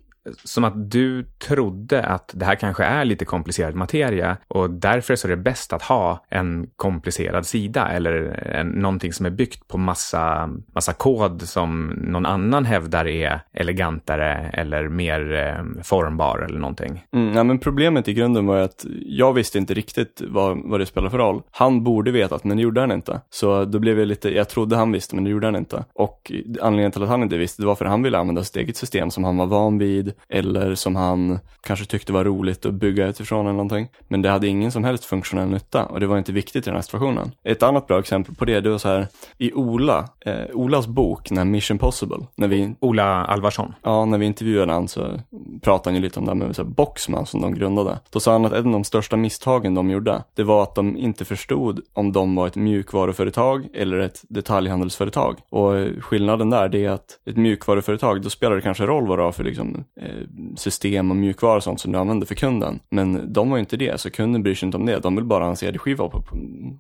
som 0.44 0.64
att 0.64 0.90
du 0.90 1.24
trodde 1.24 2.02
att 2.02 2.30
det 2.34 2.44
här 2.44 2.54
kanske 2.54 2.84
är 2.84 3.04
lite 3.04 3.24
komplicerad 3.24 3.74
materia 3.74 4.36
och 4.48 4.70
därför 4.70 5.16
så 5.16 5.26
är 5.26 5.30
det 5.30 5.36
bäst 5.36 5.72
att 5.72 5.82
ha 5.82 6.24
en 6.28 6.66
komplicerad 6.76 7.46
sida 7.46 7.88
eller 7.88 8.12
en, 8.56 8.68
någonting 8.68 9.12
som 9.12 9.26
är 9.26 9.30
byggt 9.30 9.68
på 9.68 9.78
massa, 9.78 10.50
massa 10.74 10.92
kod 10.92 11.42
som 11.42 11.86
någon 11.86 12.26
annan 12.26 12.64
hävdar 12.64 13.08
är 13.08 13.40
elegantare 13.52 14.50
eller 14.52 14.88
mer 14.88 15.32
eh, 15.34 15.82
formbar 15.82 16.38
eller 16.38 16.58
någonting. 16.58 17.04
Mm, 17.12 17.36
ja, 17.36 17.44
men 17.44 17.58
problemet 17.58 18.08
i 18.08 18.14
grunden 18.14 18.46
var 18.46 18.56
att 18.56 18.86
jag 19.06 19.32
visste 19.32 19.58
inte 19.58 19.74
riktigt 19.74 20.22
vad, 20.28 20.58
vad 20.64 20.80
det 20.80 20.86
spelar 20.86 21.10
för 21.10 21.18
roll. 21.18 21.42
Han 21.50 21.84
borde 21.84 22.10
vetat, 22.10 22.44
men 22.44 22.56
det 22.56 22.62
gjorde 22.62 22.80
han 22.80 22.92
inte. 22.92 23.20
Så 23.30 23.64
då 23.64 23.78
blev 23.78 23.98
jag 23.98 24.08
lite, 24.08 24.34
jag 24.34 24.48
trodde 24.48 24.76
han 24.76 24.92
visste, 24.92 25.14
men 25.14 25.24
det 25.24 25.30
gjorde 25.30 25.46
han 25.46 25.56
inte. 25.56 25.84
Och 25.94 26.32
anledningen 26.60 26.92
till 26.92 27.02
att 27.02 27.08
han 27.08 27.22
inte 27.22 27.38
visste, 27.38 27.62
det 27.62 27.66
var 27.66 27.74
för 27.74 27.84
att 27.84 27.90
han 27.90 28.02
ville 28.02 28.18
använda 28.18 28.44
sitt 28.44 28.56
eget 28.56 28.76
system 28.76 29.10
som 29.10 29.24
han 29.24 29.36
var 29.36 29.46
van 29.46 29.78
vid 29.78 30.11
eller 30.28 30.74
som 30.74 30.96
han 30.96 31.38
kanske 31.62 31.86
tyckte 31.86 32.12
var 32.12 32.24
roligt 32.24 32.66
att 32.66 32.74
bygga 32.74 33.06
utifrån 33.06 33.46
eller 33.46 33.52
någonting. 33.52 33.88
Men 34.08 34.22
det 34.22 34.28
hade 34.28 34.46
ingen 34.46 34.72
som 34.72 34.84
helst 34.84 35.04
funktionell 35.04 35.48
nytta 35.48 35.84
och 35.84 36.00
det 36.00 36.06
var 36.06 36.18
inte 36.18 36.32
viktigt 36.32 36.66
i 36.66 36.70
den 36.70 36.74
här 36.74 36.82
situationen. 36.82 37.32
Ett 37.44 37.62
annat 37.62 37.86
bra 37.86 37.98
exempel 37.98 38.34
på 38.34 38.44
det, 38.44 38.60
det 38.60 38.70
var 38.70 38.78
så 38.78 38.88
här 38.88 39.06
i 39.38 39.52
Ola, 39.52 40.08
eh, 40.20 40.44
Olas 40.52 40.86
bok, 40.86 41.30
när 41.30 41.44
Mission 41.44 41.78
Possible, 41.78 42.26
när 42.34 42.48
vi... 42.48 42.74
Ola 42.80 43.24
Alvarsson? 43.24 43.74
Ja, 43.82 44.04
när 44.04 44.18
vi 44.18 44.26
intervjuade 44.26 44.72
han 44.72 44.88
så 44.88 45.20
pratade 45.62 45.90
han 45.90 45.94
ju 45.94 46.00
lite 46.00 46.18
om 46.18 46.24
det 46.24 46.30
här 46.30 46.36
med 46.36 46.56
så 46.56 46.62
här, 46.62 46.68
Boxman 46.68 47.26
som 47.26 47.40
de 47.40 47.54
grundade. 47.54 47.98
Då 48.10 48.20
sa 48.20 48.32
han 48.32 48.44
att 48.44 48.52
en 48.52 48.66
av 48.66 48.72
de 48.72 48.84
största 48.84 49.16
misstagen 49.16 49.74
de 49.74 49.90
gjorde, 49.90 50.24
det 50.34 50.42
var 50.42 50.62
att 50.62 50.74
de 50.74 50.96
inte 50.96 51.24
förstod 51.24 51.80
om 51.92 52.12
de 52.12 52.34
var 52.34 52.46
ett 52.46 52.56
mjukvaruföretag 52.56 53.68
eller 53.74 53.98
ett 53.98 54.22
detaljhandelsföretag. 54.28 55.38
Och 55.48 55.72
skillnaden 56.00 56.50
där, 56.50 56.68
det 56.68 56.84
är 56.84 56.90
att 56.90 57.18
ett 57.26 57.36
mjukvaruföretag, 57.36 58.22
då 58.22 58.30
spelar 58.30 58.56
det 58.56 58.62
kanske 58.62 58.86
roll 58.86 59.06
vad 59.06 59.18
du 59.18 59.22
har 59.22 59.32
för 59.32 59.44
liksom, 59.44 59.84
Eh, 60.04 60.26
system 60.56 61.10
och 61.10 61.16
mjukvara 61.16 61.56
och 61.56 61.62
sånt 61.62 61.80
som 61.80 61.92
du 61.92 61.98
använder 61.98 62.26
för 62.26 62.34
kunden. 62.34 62.80
Men 62.90 63.32
de 63.32 63.50
var 63.50 63.56
ju 63.56 63.60
inte 63.60 63.76
det, 63.76 64.00
så 64.00 64.10
kunden 64.10 64.42
bryr 64.42 64.54
sig 64.54 64.66
inte 64.66 64.78
om 64.78 64.86
det. 64.86 64.98
De 64.98 65.16
vill 65.16 65.24
bara 65.24 65.44
ha 65.44 65.50
en 65.50 65.56
CD-skiva 65.56 66.10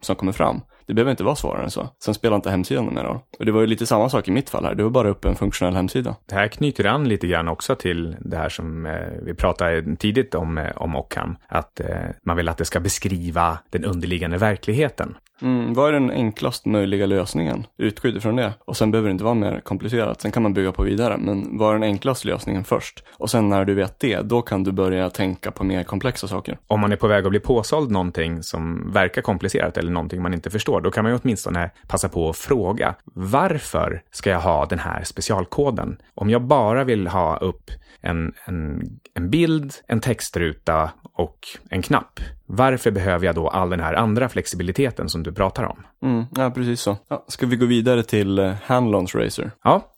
som 0.00 0.16
kommer 0.16 0.32
fram. 0.32 0.60
Det 0.86 0.94
behöver 0.94 1.10
inte 1.10 1.24
vara 1.24 1.36
svårare 1.36 1.64
än 1.64 1.70
så. 1.70 1.88
Sen 2.04 2.14
spelar 2.14 2.36
inte 2.36 2.50
hemsidan 2.50 2.84
någon 2.84 3.04
roll. 3.04 3.18
Och 3.38 3.46
det 3.46 3.52
var 3.52 3.60
ju 3.60 3.66
lite 3.66 3.86
samma 3.86 4.08
sak 4.08 4.28
i 4.28 4.30
mitt 4.30 4.50
fall 4.50 4.64
här. 4.64 4.74
Det 4.74 4.82
var 4.82 4.90
bara 4.90 5.08
upp 5.08 5.24
en 5.24 5.36
funktionell 5.36 5.74
hemsida. 5.74 6.16
Det 6.28 6.34
här 6.34 6.48
knyter 6.48 6.86
an 6.86 7.08
lite 7.08 7.26
grann 7.26 7.48
också 7.48 7.74
till 7.74 8.16
det 8.20 8.36
här 8.36 8.48
som 8.48 8.86
eh, 8.86 8.92
vi 9.22 9.34
pratade 9.34 9.96
tidigt 9.96 10.34
om, 10.34 10.58
eh, 10.58 10.70
om 10.76 10.96
Ockham. 10.96 11.36
Att 11.48 11.80
eh, 11.80 11.86
man 12.22 12.36
vill 12.36 12.48
att 12.48 12.58
det 12.58 12.64
ska 12.64 12.80
beskriva 12.80 13.58
den 13.70 13.84
underliggande 13.84 14.38
verkligheten. 14.38 15.14
Mm, 15.42 15.74
vad 15.74 15.88
är 15.88 15.92
den 15.92 16.10
enklast 16.10 16.66
möjliga 16.66 17.06
lösningen? 17.06 17.66
Utgå 17.78 18.08
ifrån 18.08 18.36
det. 18.36 18.52
Och 18.64 18.76
sen 18.76 18.90
behöver 18.90 19.08
det 19.08 19.12
inte 19.12 19.24
vara 19.24 19.34
mer 19.34 19.60
komplicerat. 19.60 20.20
Sen 20.20 20.32
kan 20.32 20.42
man 20.42 20.54
bygga 20.54 20.72
på 20.72 20.82
vidare. 20.82 21.16
Men 21.18 21.58
vad 21.58 21.70
är 21.70 21.72
den 21.72 21.82
enklaste 21.82 22.28
lösningen 22.28 22.64
först? 22.64 23.04
Och 23.16 23.30
sen 23.30 23.48
när 23.48 23.64
du 23.64 23.74
vet 23.74 24.00
det, 24.00 24.20
då 24.20 24.42
kan 24.42 24.64
du 24.64 24.72
börja 24.72 25.10
tänka 25.10 25.50
på 25.50 25.64
mer 25.64 25.82
komplexa 25.82 26.28
saker. 26.28 26.58
Om 26.66 26.80
man 26.80 26.92
är 26.92 26.96
på 26.96 27.06
väg 27.06 27.24
att 27.24 27.30
bli 27.30 27.40
påsåld 27.40 27.90
någonting 27.90 28.42
som 28.42 28.92
verkar 28.92 29.22
komplicerat 29.22 29.76
eller 29.76 29.90
någonting 29.90 30.22
man 30.22 30.34
inte 30.34 30.50
förstår, 30.50 30.71
då 30.80 30.90
kan 30.90 31.04
man 31.04 31.12
ju 31.12 31.18
åtminstone 31.22 31.70
passa 31.88 32.08
på 32.08 32.30
att 32.30 32.36
fråga 32.36 32.94
varför 33.04 34.02
ska 34.10 34.30
jag 34.30 34.40
ha 34.40 34.66
den 34.66 34.78
här 34.78 35.04
specialkoden? 35.04 35.96
Om 36.14 36.30
jag 36.30 36.42
bara 36.42 36.84
vill 36.84 37.06
ha 37.06 37.36
upp 37.36 37.70
en, 38.00 38.32
en, 38.44 38.82
en 39.14 39.30
bild, 39.30 39.74
en 39.86 40.00
textruta 40.00 40.90
och 41.12 41.38
en 41.70 41.82
knapp. 41.82 42.20
Varför 42.46 42.90
behöver 42.90 43.26
jag 43.26 43.34
då 43.34 43.48
all 43.48 43.70
den 43.70 43.80
här 43.80 43.94
andra 43.94 44.28
flexibiliteten 44.28 45.08
som 45.08 45.22
du 45.22 45.32
pratar 45.32 45.64
om? 45.64 45.86
Mm, 46.02 46.24
ja, 46.36 46.50
precis 46.50 46.80
så. 46.80 46.96
Ja, 47.08 47.24
ska 47.28 47.46
vi 47.46 47.56
gå 47.56 47.66
vidare 47.66 48.02
till 48.02 48.38
uh, 48.38 48.54
Handlons 48.64 49.14
Racer? 49.14 49.50
Ja, 49.64 49.91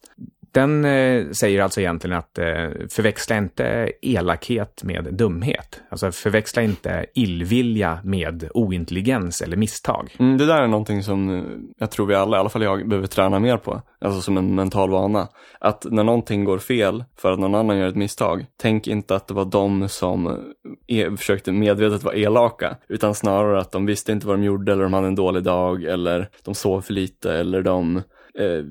den 0.55 0.85
eh, 0.85 1.31
säger 1.31 1.63
alltså 1.63 1.81
egentligen 1.81 2.17
att 2.17 2.39
eh, 2.39 2.71
förväxla 2.91 3.37
inte 3.37 3.93
elakhet 4.03 4.83
med 4.85 5.09
dumhet. 5.13 5.81
Alltså 5.89 6.13
förväxla 6.13 6.63
inte 6.63 7.07
illvilja 7.15 7.99
med 8.05 8.51
ointelligens 8.55 9.43
eller 9.43 9.57
misstag. 9.57 10.17
Mm, 10.19 10.39
det 10.39 10.47
där 10.47 10.63
är 10.63 10.67
någonting 10.67 11.03
som 11.03 11.31
eh, 11.31 11.45
jag 11.79 11.91
tror 11.91 12.07
vi 12.07 12.15
alla, 12.15 12.37
i 12.37 12.41
alla 12.41 12.49
fall 12.49 12.63
jag, 12.63 12.89
behöver 12.89 13.07
träna 13.07 13.39
mer 13.39 13.57
på. 13.57 13.83
Alltså 14.01 14.21
som 14.21 14.37
en 14.37 14.55
mental 14.55 14.91
vana. 14.91 15.29
Att 15.61 15.87
när 15.91 16.05
någonting 16.05 16.45
går 16.45 16.59
fel 16.59 17.05
för 17.17 17.33
att 17.33 17.39
någon 17.39 17.55
annan 17.55 17.79
gör 17.79 17.89
ett 17.89 17.97
misstag, 17.97 18.47
tänk 18.57 18.87
inte 18.87 19.17
att 19.17 19.27
det 19.27 19.35
var 19.35 19.45
de 19.45 19.89
som 19.89 20.27
eh, 20.27 20.99
e 20.99 21.17
försökte 21.17 21.53
medvetet 21.53 22.03
vara 22.03 22.15
elaka, 22.15 22.77
utan 22.89 23.15
snarare 23.15 23.61
att 23.61 23.73
de 23.73 23.87
visste 23.87 24.13
inte 24.13 24.27
vad 24.27 24.39
de 24.39 24.45
gjorde 24.45 24.73
eller 24.73 24.83
de 24.83 24.93
hade 24.93 25.07
en 25.07 25.15
dålig 25.15 25.43
dag 25.43 25.85
eller 25.85 26.29
de 26.45 26.55
sov 26.55 26.81
för 26.81 26.93
lite 26.93 27.33
eller 27.33 27.63
de 27.63 28.03
eh, 28.39 28.65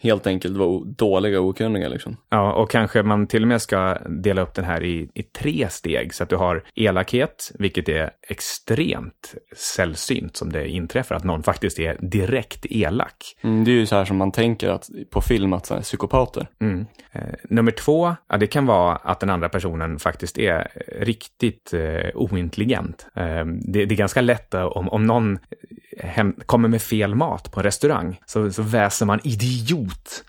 helt 0.00 0.26
enkelt 0.26 0.56
var 0.56 0.84
dåliga 0.84 1.40
och 1.40 1.46
okunniga. 1.46 1.88
Liksom. 1.88 2.16
Ja, 2.28 2.52
och 2.52 2.70
kanske 2.70 3.02
man 3.02 3.26
till 3.26 3.42
och 3.42 3.48
med 3.48 3.62
ska 3.62 3.98
dela 4.08 4.42
upp 4.42 4.54
den 4.54 4.64
här 4.64 4.84
i, 4.84 5.08
i 5.14 5.22
tre 5.22 5.68
steg. 5.70 6.14
Så 6.14 6.22
att 6.22 6.28
du 6.28 6.36
har 6.36 6.62
elakhet, 6.74 7.52
vilket 7.58 7.88
är 7.88 8.10
extremt 8.28 9.34
sällsynt 9.56 10.36
som 10.36 10.52
det 10.52 10.68
inträffar, 10.68 11.14
att 11.14 11.24
någon 11.24 11.42
faktiskt 11.42 11.78
är 11.78 11.96
direkt 12.00 12.66
elak. 12.70 13.36
Mm, 13.42 13.64
det 13.64 13.70
är 13.70 13.74
ju 13.74 13.86
så 13.86 13.96
här 13.96 14.04
som 14.04 14.16
man 14.16 14.32
tänker 14.32 14.68
att, 14.68 14.88
på 15.10 15.20
film, 15.20 15.52
att 15.52 15.66
så 15.66 15.74
här, 15.74 15.82
psykopater. 15.82 16.46
Mm. 16.60 16.86
Eh, 17.12 17.22
nummer 17.50 17.72
två, 17.72 18.14
ja, 18.28 18.36
det 18.36 18.46
kan 18.46 18.66
vara 18.66 18.96
att 18.96 19.20
den 19.20 19.30
andra 19.30 19.48
personen 19.48 19.98
faktiskt 19.98 20.38
är 20.38 20.68
riktigt 21.00 21.74
eh, 21.74 22.10
ointelligent. 22.14 23.06
Eh, 23.14 23.44
det, 23.44 23.84
det, 23.84 23.94
är 23.94 23.96
ganska 23.96 24.20
lätt 24.20 24.54
om, 24.54 24.88
om 24.88 25.06
någon 25.06 25.38
hem, 26.00 26.34
kommer 26.46 26.68
med 26.68 26.82
fel 26.82 27.14
mat 27.14 27.52
på 27.52 27.60
en 27.60 27.64
restaurang, 27.64 28.20
så, 28.26 28.50
så 28.50 28.62
väser 28.62 28.97
man 29.06 29.20
idiot. 29.24 30.24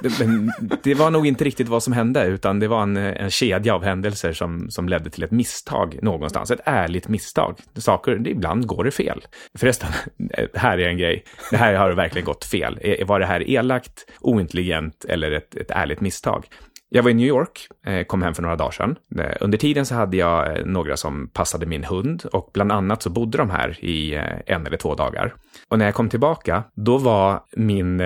Men 0.18 0.52
det 0.82 0.94
var 0.94 1.10
nog 1.10 1.26
inte 1.26 1.44
riktigt 1.44 1.68
vad 1.68 1.82
som 1.82 1.92
hände, 1.92 2.24
utan 2.24 2.60
det 2.60 2.68
var 2.68 2.82
en, 2.82 2.96
en 2.96 3.30
kedja 3.30 3.74
av 3.74 3.84
händelser 3.84 4.32
som, 4.32 4.70
som 4.70 4.88
ledde 4.88 5.10
till 5.10 5.22
ett 5.22 5.30
misstag 5.30 5.98
någonstans. 6.02 6.50
Ett 6.50 6.60
ärligt 6.64 7.08
misstag. 7.08 7.58
Saker, 7.74 8.28
ibland 8.28 8.66
går 8.66 8.84
det 8.84 8.90
fel. 8.90 9.22
Förresten, 9.58 9.88
eh, 10.30 10.48
här 10.54 10.78
är 10.78 10.88
en 10.88 10.98
grej. 10.98 11.24
Det 11.50 11.56
här 11.56 11.74
har 11.74 11.92
verkligen 11.92 12.24
gått 12.24 12.44
fel. 12.44 12.78
Eh, 12.80 13.06
var 13.06 13.20
det 13.20 13.26
här 13.26 13.50
elakt, 13.50 14.10
ointelligent 14.20 15.04
eller 15.04 15.32
ett, 15.32 15.54
ett 15.54 15.70
ärligt 15.70 16.00
misstag? 16.00 16.44
Jag 16.90 17.02
var 17.02 17.10
i 17.10 17.14
New 17.14 17.26
York, 17.26 17.68
eh, 17.86 18.04
kom 18.04 18.22
hem 18.22 18.34
för 18.34 18.42
några 18.42 18.56
dagar 18.56 18.70
sedan. 18.70 18.96
Eh, 19.18 19.36
under 19.40 19.58
tiden 19.58 19.86
så 19.86 19.94
hade 19.94 20.16
jag 20.16 20.58
eh, 20.58 20.64
några 20.64 20.96
som 20.96 21.28
passade 21.28 21.66
min 21.66 21.84
hund 21.84 22.24
och 22.32 22.50
bland 22.54 22.72
annat 22.72 23.02
så 23.02 23.10
bodde 23.10 23.38
de 23.38 23.50
här 23.50 23.84
i 23.84 24.14
en 24.46 24.66
eller 24.66 24.76
två 24.76 24.94
dagar. 24.94 25.34
Och 25.68 25.78
när 25.78 25.84
jag 25.84 25.94
kom 25.94 26.08
tillbaka, 26.08 26.64
då 26.74 26.98
var 26.98 27.40
min 27.56 28.00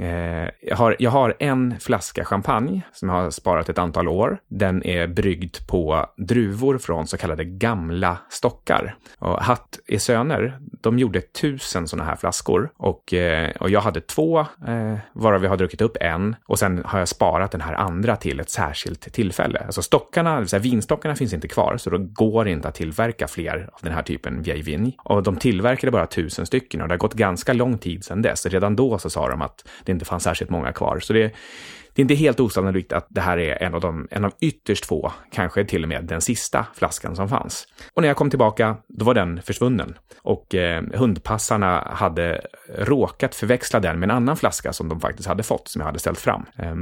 Eh, 0.00 0.48
jag, 0.60 0.76
har, 0.76 0.96
jag 0.98 1.10
har 1.10 1.34
en 1.38 1.80
flaska 1.80 2.24
champagne 2.24 2.82
som 2.92 3.08
jag 3.08 3.16
har 3.16 3.30
sparat 3.30 3.68
ett 3.68 3.78
antal 3.78 4.08
år. 4.08 4.38
Den 4.48 4.86
är 4.86 5.06
bryggd 5.06 5.56
på 5.68 6.06
druvor 6.16 6.78
från 6.78 7.06
så 7.06 7.16
kallade 7.16 7.44
gamla 7.44 8.18
stockar. 8.28 8.94
Och 9.18 9.42
Hatt 9.42 9.78
är 9.86 9.98
söner, 9.98 10.58
de 10.80 10.98
gjorde 10.98 11.20
tusen 11.20 11.88
sådana 11.88 12.10
här 12.10 12.16
flaskor 12.16 12.70
och, 12.76 13.14
eh, 13.14 13.50
och 13.60 13.70
jag 13.70 13.80
hade 13.80 14.00
två, 14.00 14.40
eh, 14.40 14.98
varav 15.12 15.42
jag 15.42 15.50
har 15.50 15.56
druckit 15.56 15.80
upp 15.80 15.96
en 16.00 16.36
och 16.46 16.58
sen 16.58 16.82
har 16.84 16.98
jag 16.98 17.08
sparat 17.08 17.50
den 17.50 17.60
här 17.60 17.74
andra 17.74 18.16
till 18.16 18.40
ett 18.40 18.50
särskilt 18.50 19.12
tillfälle. 19.12 19.58
Alltså 19.58 19.82
stockarna, 19.82 20.34
det 20.34 20.40
vill 20.40 20.48
säga 20.48 20.60
vinstockarna 20.60 21.16
finns 21.16 21.32
inte 21.32 21.48
kvar, 21.48 21.76
så 21.76 21.90
då 21.90 21.98
går 21.98 22.44
det 22.44 22.50
inte 22.50 22.68
att 22.68 22.74
tillverka 22.74 23.28
fler 23.28 23.68
av 23.72 23.80
den 23.82 23.92
här 23.92 24.02
typen 24.02 24.42
vieille. 24.42 24.92
Och 24.98 25.22
de 25.22 25.36
tillverkade 25.36 25.90
bara 25.90 26.06
tusen 26.06 26.46
stycken 26.46 26.82
och 26.82 26.88
det 26.88 26.92
har 26.92 26.98
gått 26.98 27.14
ganska 27.14 27.52
lång 27.52 27.78
tid 27.78 28.04
sedan 28.04 28.22
dess. 28.22 28.46
Redan 28.46 28.76
då 28.76 28.98
så 28.98 29.10
sa 29.10 29.28
de 29.28 29.42
att 29.42 29.64
det 29.90 29.94
inte 29.94 30.04
fanns 30.04 30.22
särskilt 30.22 30.50
många 30.50 30.72
kvar. 30.72 31.00
Så 31.00 31.12
det, 31.12 31.34
det 32.00 32.02
är 32.02 32.14
inte 32.14 32.24
helt 32.24 32.40
osannolikt 32.40 32.92
att 32.92 33.06
det 33.10 33.20
här 33.20 33.38
är 33.38 33.62
en 33.62 33.74
av, 33.74 33.80
de, 33.80 34.08
en 34.10 34.24
av 34.24 34.32
ytterst 34.40 34.86
få, 34.86 35.12
kanske 35.32 35.64
till 35.64 35.82
och 35.82 35.88
med 35.88 36.04
den 36.04 36.20
sista 36.20 36.66
flaskan 36.74 37.16
som 37.16 37.28
fanns. 37.28 37.66
Och 37.94 38.02
när 38.02 38.08
jag 38.08 38.16
kom 38.16 38.30
tillbaka, 38.30 38.76
då 38.88 39.04
var 39.04 39.14
den 39.14 39.42
försvunnen. 39.42 39.94
Och 40.22 40.54
eh, 40.54 40.82
hundpassarna 40.94 41.88
hade 41.90 42.40
råkat 42.78 43.34
förväxla 43.34 43.80
den 43.80 44.00
med 44.00 44.10
en 44.10 44.16
annan 44.16 44.36
flaska 44.36 44.72
som 44.72 44.88
de 44.88 45.00
faktiskt 45.00 45.28
hade 45.28 45.42
fått, 45.42 45.68
som 45.68 45.80
jag 45.80 45.86
hade 45.86 45.98
ställt 45.98 46.18
fram. 46.18 46.44
Eh, 46.58 46.74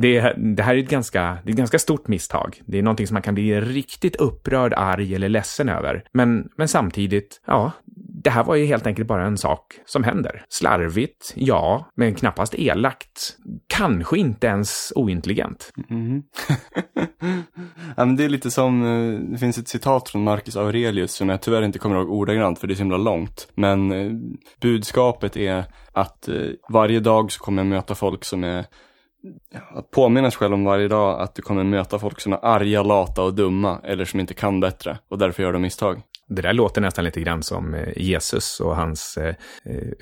det, 0.00 0.34
det, 0.56 0.62
här 0.62 0.74
är 0.74 0.78
ett 0.78 0.90
ganska, 0.90 1.38
det 1.44 1.50
är 1.50 1.52
ett 1.52 1.58
ganska 1.58 1.78
stort 1.78 2.08
misstag. 2.08 2.62
Det 2.66 2.78
är 2.78 2.82
någonting 2.82 3.06
som 3.06 3.14
man 3.14 3.22
kan 3.22 3.34
bli 3.34 3.60
riktigt 3.60 4.16
upprörd, 4.16 4.74
arg 4.76 5.14
eller 5.14 5.28
ledsen 5.28 5.68
över. 5.68 6.04
Men, 6.12 6.48
men 6.56 6.68
samtidigt, 6.68 7.40
ja, 7.46 7.72
det 8.24 8.30
här 8.30 8.44
var 8.44 8.54
ju 8.54 8.64
helt 8.64 8.86
enkelt 8.86 9.08
bara 9.08 9.26
en 9.26 9.38
sak 9.38 9.60
som 9.86 10.04
händer. 10.04 10.44
Slarvigt, 10.48 11.32
ja, 11.34 11.90
men 11.96 12.14
knappast 12.14 12.54
elakt. 12.54 13.36
Kanske 13.66 14.18
inte 14.18 14.31
ens 14.40 14.92
ointelligent. 14.94 15.72
Mm. 15.90 16.22
ja, 17.96 18.04
det 18.04 18.24
är 18.24 18.28
lite 18.28 18.50
som, 18.50 18.82
eh, 18.82 19.20
det 19.20 19.38
finns 19.38 19.58
ett 19.58 19.68
citat 19.68 20.08
från 20.08 20.24
Marcus 20.24 20.56
Aurelius 20.56 21.12
som 21.12 21.28
jag 21.28 21.42
tyvärr 21.42 21.62
inte 21.62 21.78
kommer 21.78 21.96
ihåg 21.96 22.10
ordagrant 22.10 22.58
för 22.58 22.66
det 22.66 22.72
är 22.72 22.76
så 22.76 22.82
himla 22.82 22.96
långt. 22.96 23.48
Men 23.54 23.92
eh, 23.92 24.12
budskapet 24.60 25.36
är 25.36 25.64
att 25.92 26.28
eh, 26.28 26.34
varje 26.68 27.00
dag 27.00 27.32
så 27.32 27.40
kommer 27.40 27.62
jag 27.62 27.66
möta 27.66 27.94
folk 27.94 28.24
som 28.24 28.44
är 28.44 28.64
att 29.74 29.90
påminna 29.90 30.30
sig 30.30 30.38
själv 30.38 30.54
om 30.54 30.64
varje 30.64 30.88
dag 30.88 31.20
att 31.20 31.34
du 31.34 31.42
kommer 31.42 31.64
möta 31.64 31.98
folk 31.98 32.20
som 32.20 32.32
är 32.32 32.44
arga, 32.44 32.82
lata 32.82 33.22
och 33.22 33.34
dumma 33.34 33.80
eller 33.84 34.04
som 34.04 34.20
inte 34.20 34.34
kan 34.34 34.60
bättre 34.60 34.98
och 35.08 35.18
därför 35.18 35.42
gör 35.42 35.52
de 35.52 35.62
misstag. 35.62 36.02
Det 36.28 36.42
där 36.42 36.52
låter 36.52 36.80
nästan 36.80 37.04
lite 37.04 37.20
grann 37.20 37.42
som 37.42 37.76
Jesus 37.96 38.60
och 38.60 38.76
hans 38.76 39.16
eh, 39.16 39.34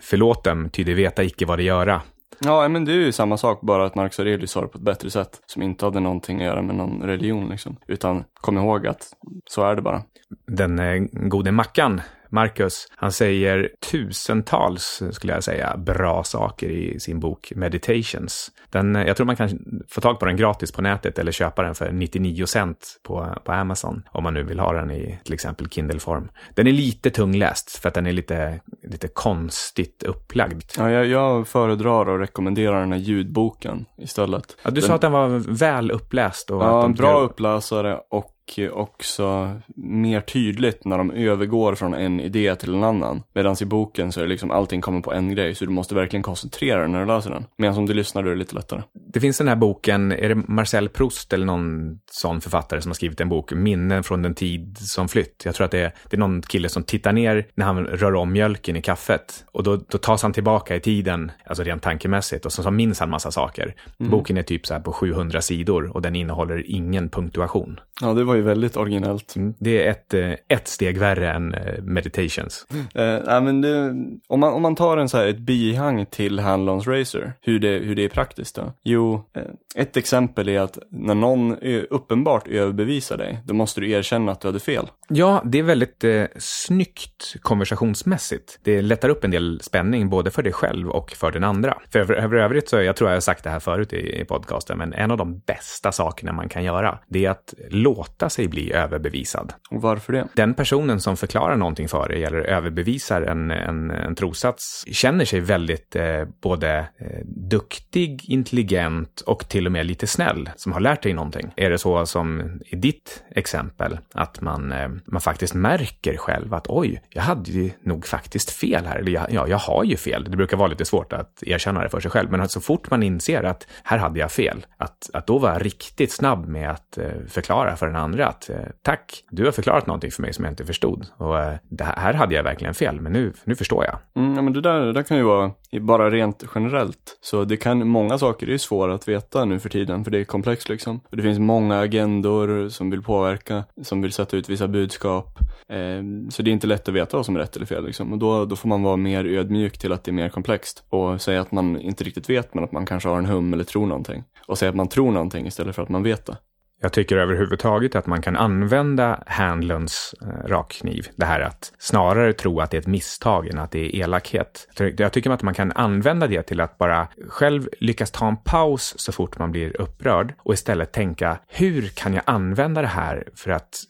förlåt 0.02 0.44
dem, 0.44 0.70
ty 0.72 0.84
de 0.84 0.94
veta 0.94 1.24
icke 1.24 1.46
vad 1.46 1.58
de 1.58 1.64
göra. 1.64 2.02
Ja, 2.44 2.68
men 2.68 2.84
det 2.84 2.92
är 2.92 2.96
ju 2.96 3.12
samma 3.12 3.36
sak, 3.36 3.60
bara 3.60 3.86
att 3.86 3.94
Marcus 3.94 4.18
Aurelius 4.18 4.50
sa 4.50 4.60
det 4.60 4.68
på 4.68 4.78
ett 4.78 4.84
bättre 4.84 5.10
sätt, 5.10 5.40
som 5.46 5.62
inte 5.62 5.84
hade 5.84 6.00
någonting 6.00 6.36
att 6.36 6.46
göra 6.46 6.62
med 6.62 6.76
någon 6.76 7.02
religion 7.02 7.48
liksom. 7.48 7.76
Utan 7.86 8.24
kom 8.34 8.58
ihåg 8.58 8.86
att 8.86 9.12
så 9.46 9.62
är 9.62 9.76
det 9.76 9.82
bara. 9.82 10.02
Den 10.46 10.78
eh, 10.78 11.02
gode 11.12 11.52
Mackan 11.52 12.00
Marcus, 12.30 12.86
han 12.96 13.12
säger 13.12 13.70
tusentals, 13.90 15.02
skulle 15.10 15.32
jag 15.32 15.44
säga, 15.44 15.76
bra 15.76 16.24
saker 16.24 16.68
i 16.68 17.00
sin 17.00 17.20
bok 17.20 17.52
Meditations. 17.56 18.50
Den, 18.70 18.94
jag 18.94 19.16
tror 19.16 19.26
man 19.26 19.36
kan 19.36 19.48
få 19.88 20.00
tag 20.00 20.18
på 20.18 20.26
den 20.26 20.36
gratis 20.36 20.72
på 20.72 20.82
nätet 20.82 21.18
eller 21.18 21.32
köpa 21.32 21.62
den 21.62 21.74
för 21.74 21.92
99 21.92 22.46
cent 22.46 23.00
på, 23.02 23.34
på 23.44 23.52
Amazon 23.52 24.02
om 24.12 24.22
man 24.22 24.34
nu 24.34 24.42
vill 24.42 24.60
ha 24.60 24.72
den 24.72 24.90
i 24.90 25.18
till 25.24 25.34
exempel 25.34 25.66
Kindle-form. 25.66 26.28
Den 26.54 26.66
är 26.66 26.72
lite 26.72 27.10
tungläst 27.10 27.78
för 27.82 27.88
att 27.88 27.94
den 27.94 28.06
är 28.06 28.12
lite, 28.12 28.60
lite 28.82 29.08
konstigt 29.08 30.02
upplagd. 30.02 30.64
Ja, 30.76 30.90
jag, 30.90 31.06
jag 31.06 31.48
föredrar 31.48 32.08
och 32.08 32.18
rekommenderar 32.18 32.80
den 32.80 32.92
här 32.92 32.98
ljudboken 32.98 33.86
istället. 33.98 34.56
Ja, 34.62 34.70
du 34.70 34.80
den... 34.80 34.88
sa 34.88 34.94
att 34.94 35.00
den 35.00 35.12
var 35.12 35.28
väl 35.58 35.90
uppläst. 35.90 36.50
Och 36.50 36.62
ja, 36.62 36.84
en 36.84 36.94
bra 36.94 37.20
uppläsare 37.20 37.98
och 38.10 38.36
också 38.58 39.56
mer 39.76 40.20
tydligt 40.20 40.84
när 40.84 40.98
de 40.98 41.10
övergår 41.10 41.74
från 41.74 41.94
en 41.94 42.20
idé 42.20 42.56
till 42.56 42.74
en 42.74 42.84
annan. 42.84 43.22
Medan 43.34 43.56
i 43.60 43.64
boken 43.64 44.12
så 44.12 44.20
är 44.20 44.24
det 44.24 44.30
liksom 44.30 44.50
allting 44.50 44.80
kommer 44.80 45.00
på 45.00 45.12
en 45.12 45.34
grej, 45.34 45.54
så 45.54 45.64
du 45.64 45.70
måste 45.70 45.94
verkligen 45.94 46.22
koncentrera 46.22 46.80
dig 46.80 46.88
när 46.88 47.00
du 47.00 47.06
läser 47.06 47.30
den. 47.30 47.44
Medan 47.56 47.78
om 47.78 47.86
du 47.86 47.94
lyssnar 47.94 48.22
då 48.22 48.28
är 48.28 48.32
det 48.32 48.38
lite 48.38 48.54
lättare. 48.54 48.82
Det 49.12 49.20
finns 49.20 49.38
den 49.38 49.48
här 49.48 49.56
boken, 49.56 50.12
är 50.12 50.28
det 50.28 50.34
Marcel 50.34 50.88
Proust 50.88 51.32
eller 51.32 51.46
någon 51.46 51.98
sån 52.10 52.40
författare 52.40 52.80
som 52.80 52.90
har 52.90 52.94
skrivit 52.94 53.20
en 53.20 53.28
bok, 53.28 53.52
Minnen 53.52 54.02
från 54.02 54.22
den 54.22 54.34
tid 54.34 54.78
som 54.78 55.08
flytt. 55.08 55.42
Jag 55.44 55.54
tror 55.54 55.64
att 55.64 55.70
det 55.70 55.80
är, 55.80 55.92
det 56.10 56.16
är 56.16 56.18
någon 56.18 56.42
kille 56.42 56.68
som 56.68 56.82
tittar 56.82 57.12
ner 57.12 57.46
när 57.54 57.66
han 57.66 57.86
rör 57.86 58.14
om 58.14 58.32
mjölken 58.32 58.76
i 58.76 58.82
kaffet. 58.82 59.44
Och 59.52 59.62
då, 59.62 59.76
då 59.76 59.98
tas 59.98 60.22
han 60.22 60.32
tillbaka 60.32 60.76
i 60.76 60.80
tiden, 60.80 61.32
alltså 61.46 61.64
rent 61.64 61.82
tankemässigt, 61.82 62.46
och 62.46 62.52
så, 62.52 62.62
så 62.62 62.70
minns 62.70 63.00
han 63.00 63.10
massa 63.10 63.30
saker. 63.30 63.74
Mm. 64.00 64.10
Boken 64.10 64.36
är 64.36 64.42
typ 64.42 64.66
så 64.66 64.74
här 64.74 64.80
på 64.80 64.92
700 64.92 65.40
sidor 65.40 65.96
och 65.96 66.02
den 66.02 66.16
innehåller 66.16 66.70
ingen 66.70 67.08
punktuation. 67.08 67.80
Ja, 68.00 68.12
det 68.12 68.24
var 68.24 68.34
ju 68.34 68.39
ju 68.40 68.46
väldigt 68.46 68.76
originellt. 68.76 69.36
Mm. 69.36 69.54
Det 69.58 69.86
är 69.86 69.90
ett, 69.90 70.14
eh, 70.14 70.32
ett 70.48 70.68
steg 70.68 70.98
värre 70.98 71.30
än 71.30 71.54
eh, 71.54 71.82
meditations. 71.82 72.66
Eh, 72.94 73.42
men 73.42 73.60
det, 73.60 73.94
om, 74.28 74.40
man, 74.40 74.52
om 74.52 74.62
man 74.62 74.74
tar 74.74 74.96
en 74.96 75.08
så 75.08 75.16
här, 75.16 75.26
ett 75.26 75.38
bihang 75.38 76.06
till 76.06 76.38
Handlons 76.38 76.86
Racer, 76.86 77.32
hur 77.40 77.58
det, 77.58 77.78
hur 77.78 77.94
det 77.94 78.04
är 78.04 78.08
praktiskt 78.08 78.56
då? 78.56 78.72
Jo, 78.82 79.24
eh, 79.36 79.42
ett 79.74 79.96
exempel 79.96 80.48
är 80.48 80.60
att 80.60 80.78
när 80.90 81.14
någon 81.14 81.56
uppenbart 81.90 82.48
överbevisar 82.48 83.16
dig, 83.16 83.38
då 83.44 83.54
måste 83.54 83.80
du 83.80 83.90
erkänna 83.90 84.32
att 84.32 84.40
du 84.40 84.48
hade 84.48 84.60
fel. 84.60 84.86
Ja, 85.08 85.42
det 85.44 85.58
är 85.58 85.62
väldigt 85.62 86.04
eh, 86.04 86.24
snyggt 86.38 87.36
konversationsmässigt. 87.40 88.58
Det 88.62 88.82
lättar 88.82 89.08
upp 89.08 89.24
en 89.24 89.30
del 89.30 89.60
spänning 89.62 90.10
både 90.10 90.30
för 90.30 90.42
dig 90.42 90.52
själv 90.52 90.90
och 90.90 91.10
för 91.10 91.32
den 91.32 91.44
andra. 91.44 91.78
För 91.92 91.98
över, 91.98 92.14
över 92.14 92.36
övrigt 92.36 92.68
så, 92.68 92.82
jag 92.82 92.96
tror 92.96 93.10
jag 93.10 93.16
har 93.16 93.20
sagt 93.20 93.44
det 93.44 93.50
här 93.50 93.60
förut 93.60 93.92
i, 93.92 94.20
i 94.20 94.24
podcasten, 94.24 94.78
men 94.78 94.92
en 94.92 95.10
av 95.10 95.16
de 95.16 95.38
bästa 95.38 95.92
sakerna 95.92 96.32
man 96.32 96.48
kan 96.48 96.64
göra, 96.64 96.98
det 97.08 97.24
är 97.26 97.30
att 97.30 97.54
låta 97.70 98.29
sig 98.30 98.48
bli 98.48 98.72
överbevisad. 98.72 99.52
Och 99.70 99.82
varför 99.82 100.12
det? 100.12 100.28
Den 100.34 100.54
personen 100.54 101.00
som 101.00 101.16
förklarar 101.16 101.56
någonting 101.56 101.88
för 101.88 102.08
dig 102.08 102.24
eller 102.24 102.38
överbevisar 102.38 103.22
en, 103.22 103.50
en, 103.50 103.90
en 103.90 104.14
trossats 104.14 104.84
känner 104.92 105.24
sig 105.24 105.40
väldigt 105.40 105.96
eh, 105.96 106.24
både 106.42 106.78
eh, 106.78 107.26
duktig, 107.50 108.24
intelligent 108.28 109.20
och 109.20 109.48
till 109.48 109.66
och 109.66 109.72
med 109.72 109.86
lite 109.86 110.06
snäll, 110.06 110.50
som 110.56 110.72
har 110.72 110.80
lärt 110.80 111.02
dig 111.02 111.12
någonting. 111.12 111.52
Är 111.56 111.70
det 111.70 111.78
så 111.78 112.06
som 112.06 112.60
i 112.66 112.76
ditt 112.76 113.22
exempel, 113.30 113.98
att 114.14 114.40
man, 114.40 114.72
eh, 114.72 114.88
man 115.04 115.20
faktiskt 115.20 115.54
märker 115.54 116.16
själv 116.16 116.54
att 116.54 116.66
oj, 116.68 117.02
jag 117.08 117.22
hade 117.22 117.50
ju 117.50 117.70
nog 117.82 118.06
faktiskt 118.06 118.50
fel 118.50 118.86
här, 118.86 118.96
eller 118.96 119.12
ja, 119.12 119.48
jag 119.48 119.58
har 119.58 119.84
ju 119.84 119.96
fel. 119.96 120.24
Det 120.24 120.36
brukar 120.36 120.56
vara 120.56 120.68
lite 120.68 120.84
svårt 120.84 121.12
att 121.12 121.42
erkänna 121.42 121.82
det 121.82 121.88
för 121.88 122.00
sig 122.00 122.10
själv, 122.10 122.30
men 122.30 122.48
så 122.48 122.60
fort 122.60 122.90
man 122.90 123.02
inser 123.02 123.42
att 123.42 123.66
här 123.84 123.98
hade 123.98 124.20
jag 124.20 124.32
fel, 124.32 124.66
att, 124.76 125.10
att 125.12 125.26
då 125.26 125.38
vara 125.38 125.58
riktigt 125.58 126.12
snabb 126.12 126.46
med 126.46 126.70
att 126.70 126.98
eh, 126.98 127.04
förklara 127.28 127.76
för 127.76 127.86
den 127.86 127.96
andra 127.96 128.19
att 128.26 128.50
eh, 128.50 128.56
tack, 128.82 129.24
du 129.30 129.44
har 129.44 129.52
förklarat 129.52 129.86
någonting 129.86 130.10
för 130.10 130.22
mig 130.22 130.32
som 130.32 130.44
jag 130.44 130.52
inte 130.52 130.64
förstod. 130.64 131.06
Och 131.16 131.38
eh, 131.38 131.54
det 131.68 131.84
här, 131.84 132.14
hade 132.14 132.34
jag 132.34 132.42
verkligen 132.42 132.74
fel, 132.74 133.00
men 133.00 133.12
nu, 133.12 133.32
nu 133.44 133.54
förstår 133.54 133.84
jag. 133.84 133.98
Mm, 134.22 134.36
ja, 134.36 134.42
men 134.42 134.52
det 134.52 134.60
där, 134.60 134.80
det 134.80 134.92
där 134.92 135.02
kan 135.02 135.16
ju 135.16 135.22
vara 135.22 135.52
bara 135.80 136.10
rent 136.10 136.44
generellt. 136.54 137.18
Så 137.20 137.44
det 137.44 137.56
kan, 137.56 137.88
många 137.88 138.18
saker 138.18 138.46
är 138.46 138.50
ju 138.50 138.58
svåra 138.58 138.94
att 138.94 139.08
veta 139.08 139.44
nu 139.44 139.58
för 139.58 139.68
tiden, 139.68 140.04
för 140.04 140.10
det 140.10 140.18
är 140.18 140.24
komplext 140.24 140.68
liksom. 140.68 141.00
Och 141.10 141.16
det 141.16 141.22
finns 141.22 141.38
många 141.38 141.80
agendor 141.80 142.68
som 142.68 142.90
vill 142.90 143.02
påverka, 143.02 143.64
som 143.82 144.02
vill 144.02 144.12
sätta 144.12 144.36
ut 144.36 144.48
vissa 144.48 144.68
budskap. 144.68 145.38
Eh, 145.68 146.02
så 146.30 146.42
det 146.42 146.50
är 146.50 146.52
inte 146.52 146.66
lätt 146.66 146.88
att 146.88 146.94
veta 146.94 147.16
vad 147.16 147.26
som 147.26 147.36
är 147.36 147.40
rätt 147.40 147.56
eller 147.56 147.66
fel 147.66 147.86
liksom. 147.86 148.12
Och 148.12 148.18
då, 148.18 148.44
då 148.44 148.56
får 148.56 148.68
man 148.68 148.82
vara 148.82 148.96
mer 148.96 149.24
ödmjuk 149.24 149.78
till 149.78 149.92
att 149.92 150.04
det 150.04 150.10
är 150.10 150.12
mer 150.12 150.28
komplext. 150.28 150.84
Och 150.88 151.20
säga 151.20 151.40
att 151.40 151.52
man 151.52 151.80
inte 151.80 152.04
riktigt 152.04 152.30
vet, 152.30 152.54
men 152.54 152.64
att 152.64 152.72
man 152.72 152.86
kanske 152.86 153.08
har 153.08 153.18
en 153.18 153.26
hum 153.26 153.52
eller 153.52 153.64
tror 153.64 153.86
någonting. 153.86 154.24
Och 154.46 154.58
säga 154.58 154.68
att 154.68 154.76
man 154.76 154.88
tror 154.88 155.12
någonting 155.12 155.46
istället 155.46 155.74
för 155.76 155.82
att 155.82 155.88
man 155.88 156.02
vet 156.02 156.26
det. 156.26 156.36
Jag 156.82 156.92
tycker 156.92 157.16
överhuvudtaget 157.16 157.96
att 157.96 158.06
man 158.06 158.22
kan 158.22 158.36
använda 158.36 159.22
Handlunds 159.26 160.14
eh, 160.22 160.48
rakkniv. 160.48 161.08
Det 161.16 161.24
här 161.24 161.40
att 161.40 161.72
snarare 161.78 162.32
tro 162.32 162.60
att 162.60 162.70
det 162.70 162.76
är 162.76 162.80
ett 162.80 162.86
misstag 162.86 163.48
än 163.48 163.58
att 163.58 163.70
det 163.70 163.96
är 163.96 164.02
elakhet. 164.02 164.68
Jag 164.96 165.12
tycker 165.12 165.30
att 165.30 165.42
man 165.42 165.54
kan 165.54 165.72
använda 165.72 166.26
det 166.26 166.42
till 166.42 166.60
att 166.60 166.78
bara 166.78 167.08
själv 167.28 167.68
lyckas 167.80 168.10
ta 168.10 168.28
en 168.28 168.36
paus 168.36 168.94
så 168.98 169.12
fort 169.12 169.38
man 169.38 169.52
blir 169.52 169.80
upprörd 169.80 170.34
och 170.38 170.54
istället 170.54 170.92
tänka 170.92 171.38
hur 171.48 171.88
kan 171.88 172.14
jag 172.14 172.22
använda 172.26 172.82
det 172.82 172.88
här 172.88 173.28
för 173.34 173.50
att 173.50 173.80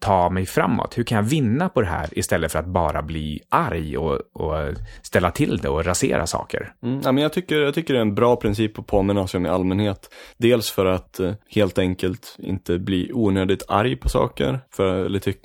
ta 0.00 0.30
mig 0.30 0.46
framåt? 0.46 0.98
Hur 0.98 1.04
kan 1.04 1.16
jag 1.16 1.22
vinna 1.22 1.68
på 1.68 1.80
det 1.80 1.86
här 1.86 2.18
istället 2.18 2.52
för 2.52 2.58
att 2.58 2.66
bara 2.66 3.02
bli 3.02 3.40
arg 3.48 3.96
och, 3.96 4.20
och 4.32 4.74
ställa 5.02 5.30
till 5.30 5.58
det 5.58 5.68
och 5.68 5.84
rasera 5.84 6.26
saker? 6.26 6.72
Mm, 6.82 7.00
ja, 7.04 7.12
men 7.12 7.22
jag, 7.22 7.32
tycker, 7.32 7.60
jag 7.60 7.74
tycker 7.74 7.94
det 7.94 8.00
är 8.00 8.02
en 8.02 8.14
bra 8.14 8.36
princip 8.36 8.78
att 8.78 8.86
påminna 8.86 9.26
sig 9.26 9.38
om 9.38 9.46
i 9.46 9.48
allmänhet. 9.48 10.14
Dels 10.36 10.70
för 10.70 10.86
att 10.86 11.20
eh, 11.20 11.32
helt 11.50 11.78
enkelt 11.78 12.36
inte 12.38 12.78
bli 12.78 13.10
onödigt 13.12 13.62
arg 13.68 13.96
på 13.96 14.08
saker. 14.08 14.60
För, 14.70 15.04
eller 15.04 15.18
tyck, 15.18 15.40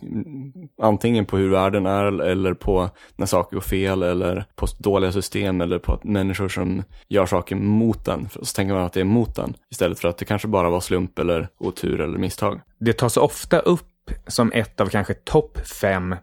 antingen 0.81 1.25
på 1.25 1.37
hur 1.37 1.49
världen 1.49 1.85
är 1.85 2.21
eller 2.21 2.53
på 2.53 2.89
när 3.15 3.25
saker 3.25 3.55
går 3.55 3.61
fel 3.61 4.03
eller 4.03 4.45
på 4.55 4.67
dåliga 4.77 5.11
system 5.11 5.61
eller 5.61 5.79
på 5.79 5.93
att 5.93 6.03
människor 6.03 6.47
som 6.47 6.83
gör 7.07 7.25
saker 7.25 7.55
mot 7.55 8.05
den. 8.05 8.29
Så 8.29 8.55
tänker 8.55 8.73
man 8.73 8.83
att 8.83 8.93
det 8.93 8.99
är 8.99 9.03
mot 9.05 9.35
den 9.35 9.53
istället 9.71 9.99
för 9.99 10.07
att 10.07 10.17
det 10.17 10.25
kanske 10.25 10.47
bara 10.47 10.69
var 10.69 10.79
slump 10.79 11.19
eller 11.19 11.47
otur 11.57 12.01
eller 12.01 12.17
misstag. 12.17 12.61
Det 12.79 12.93
tas 12.93 13.17
ofta 13.17 13.59
upp 13.59 13.94
som 14.27 14.51
ett 14.51 14.81
av 14.81 14.89
kanske 14.89 15.13
topp 15.13 15.67
fem 15.67 16.15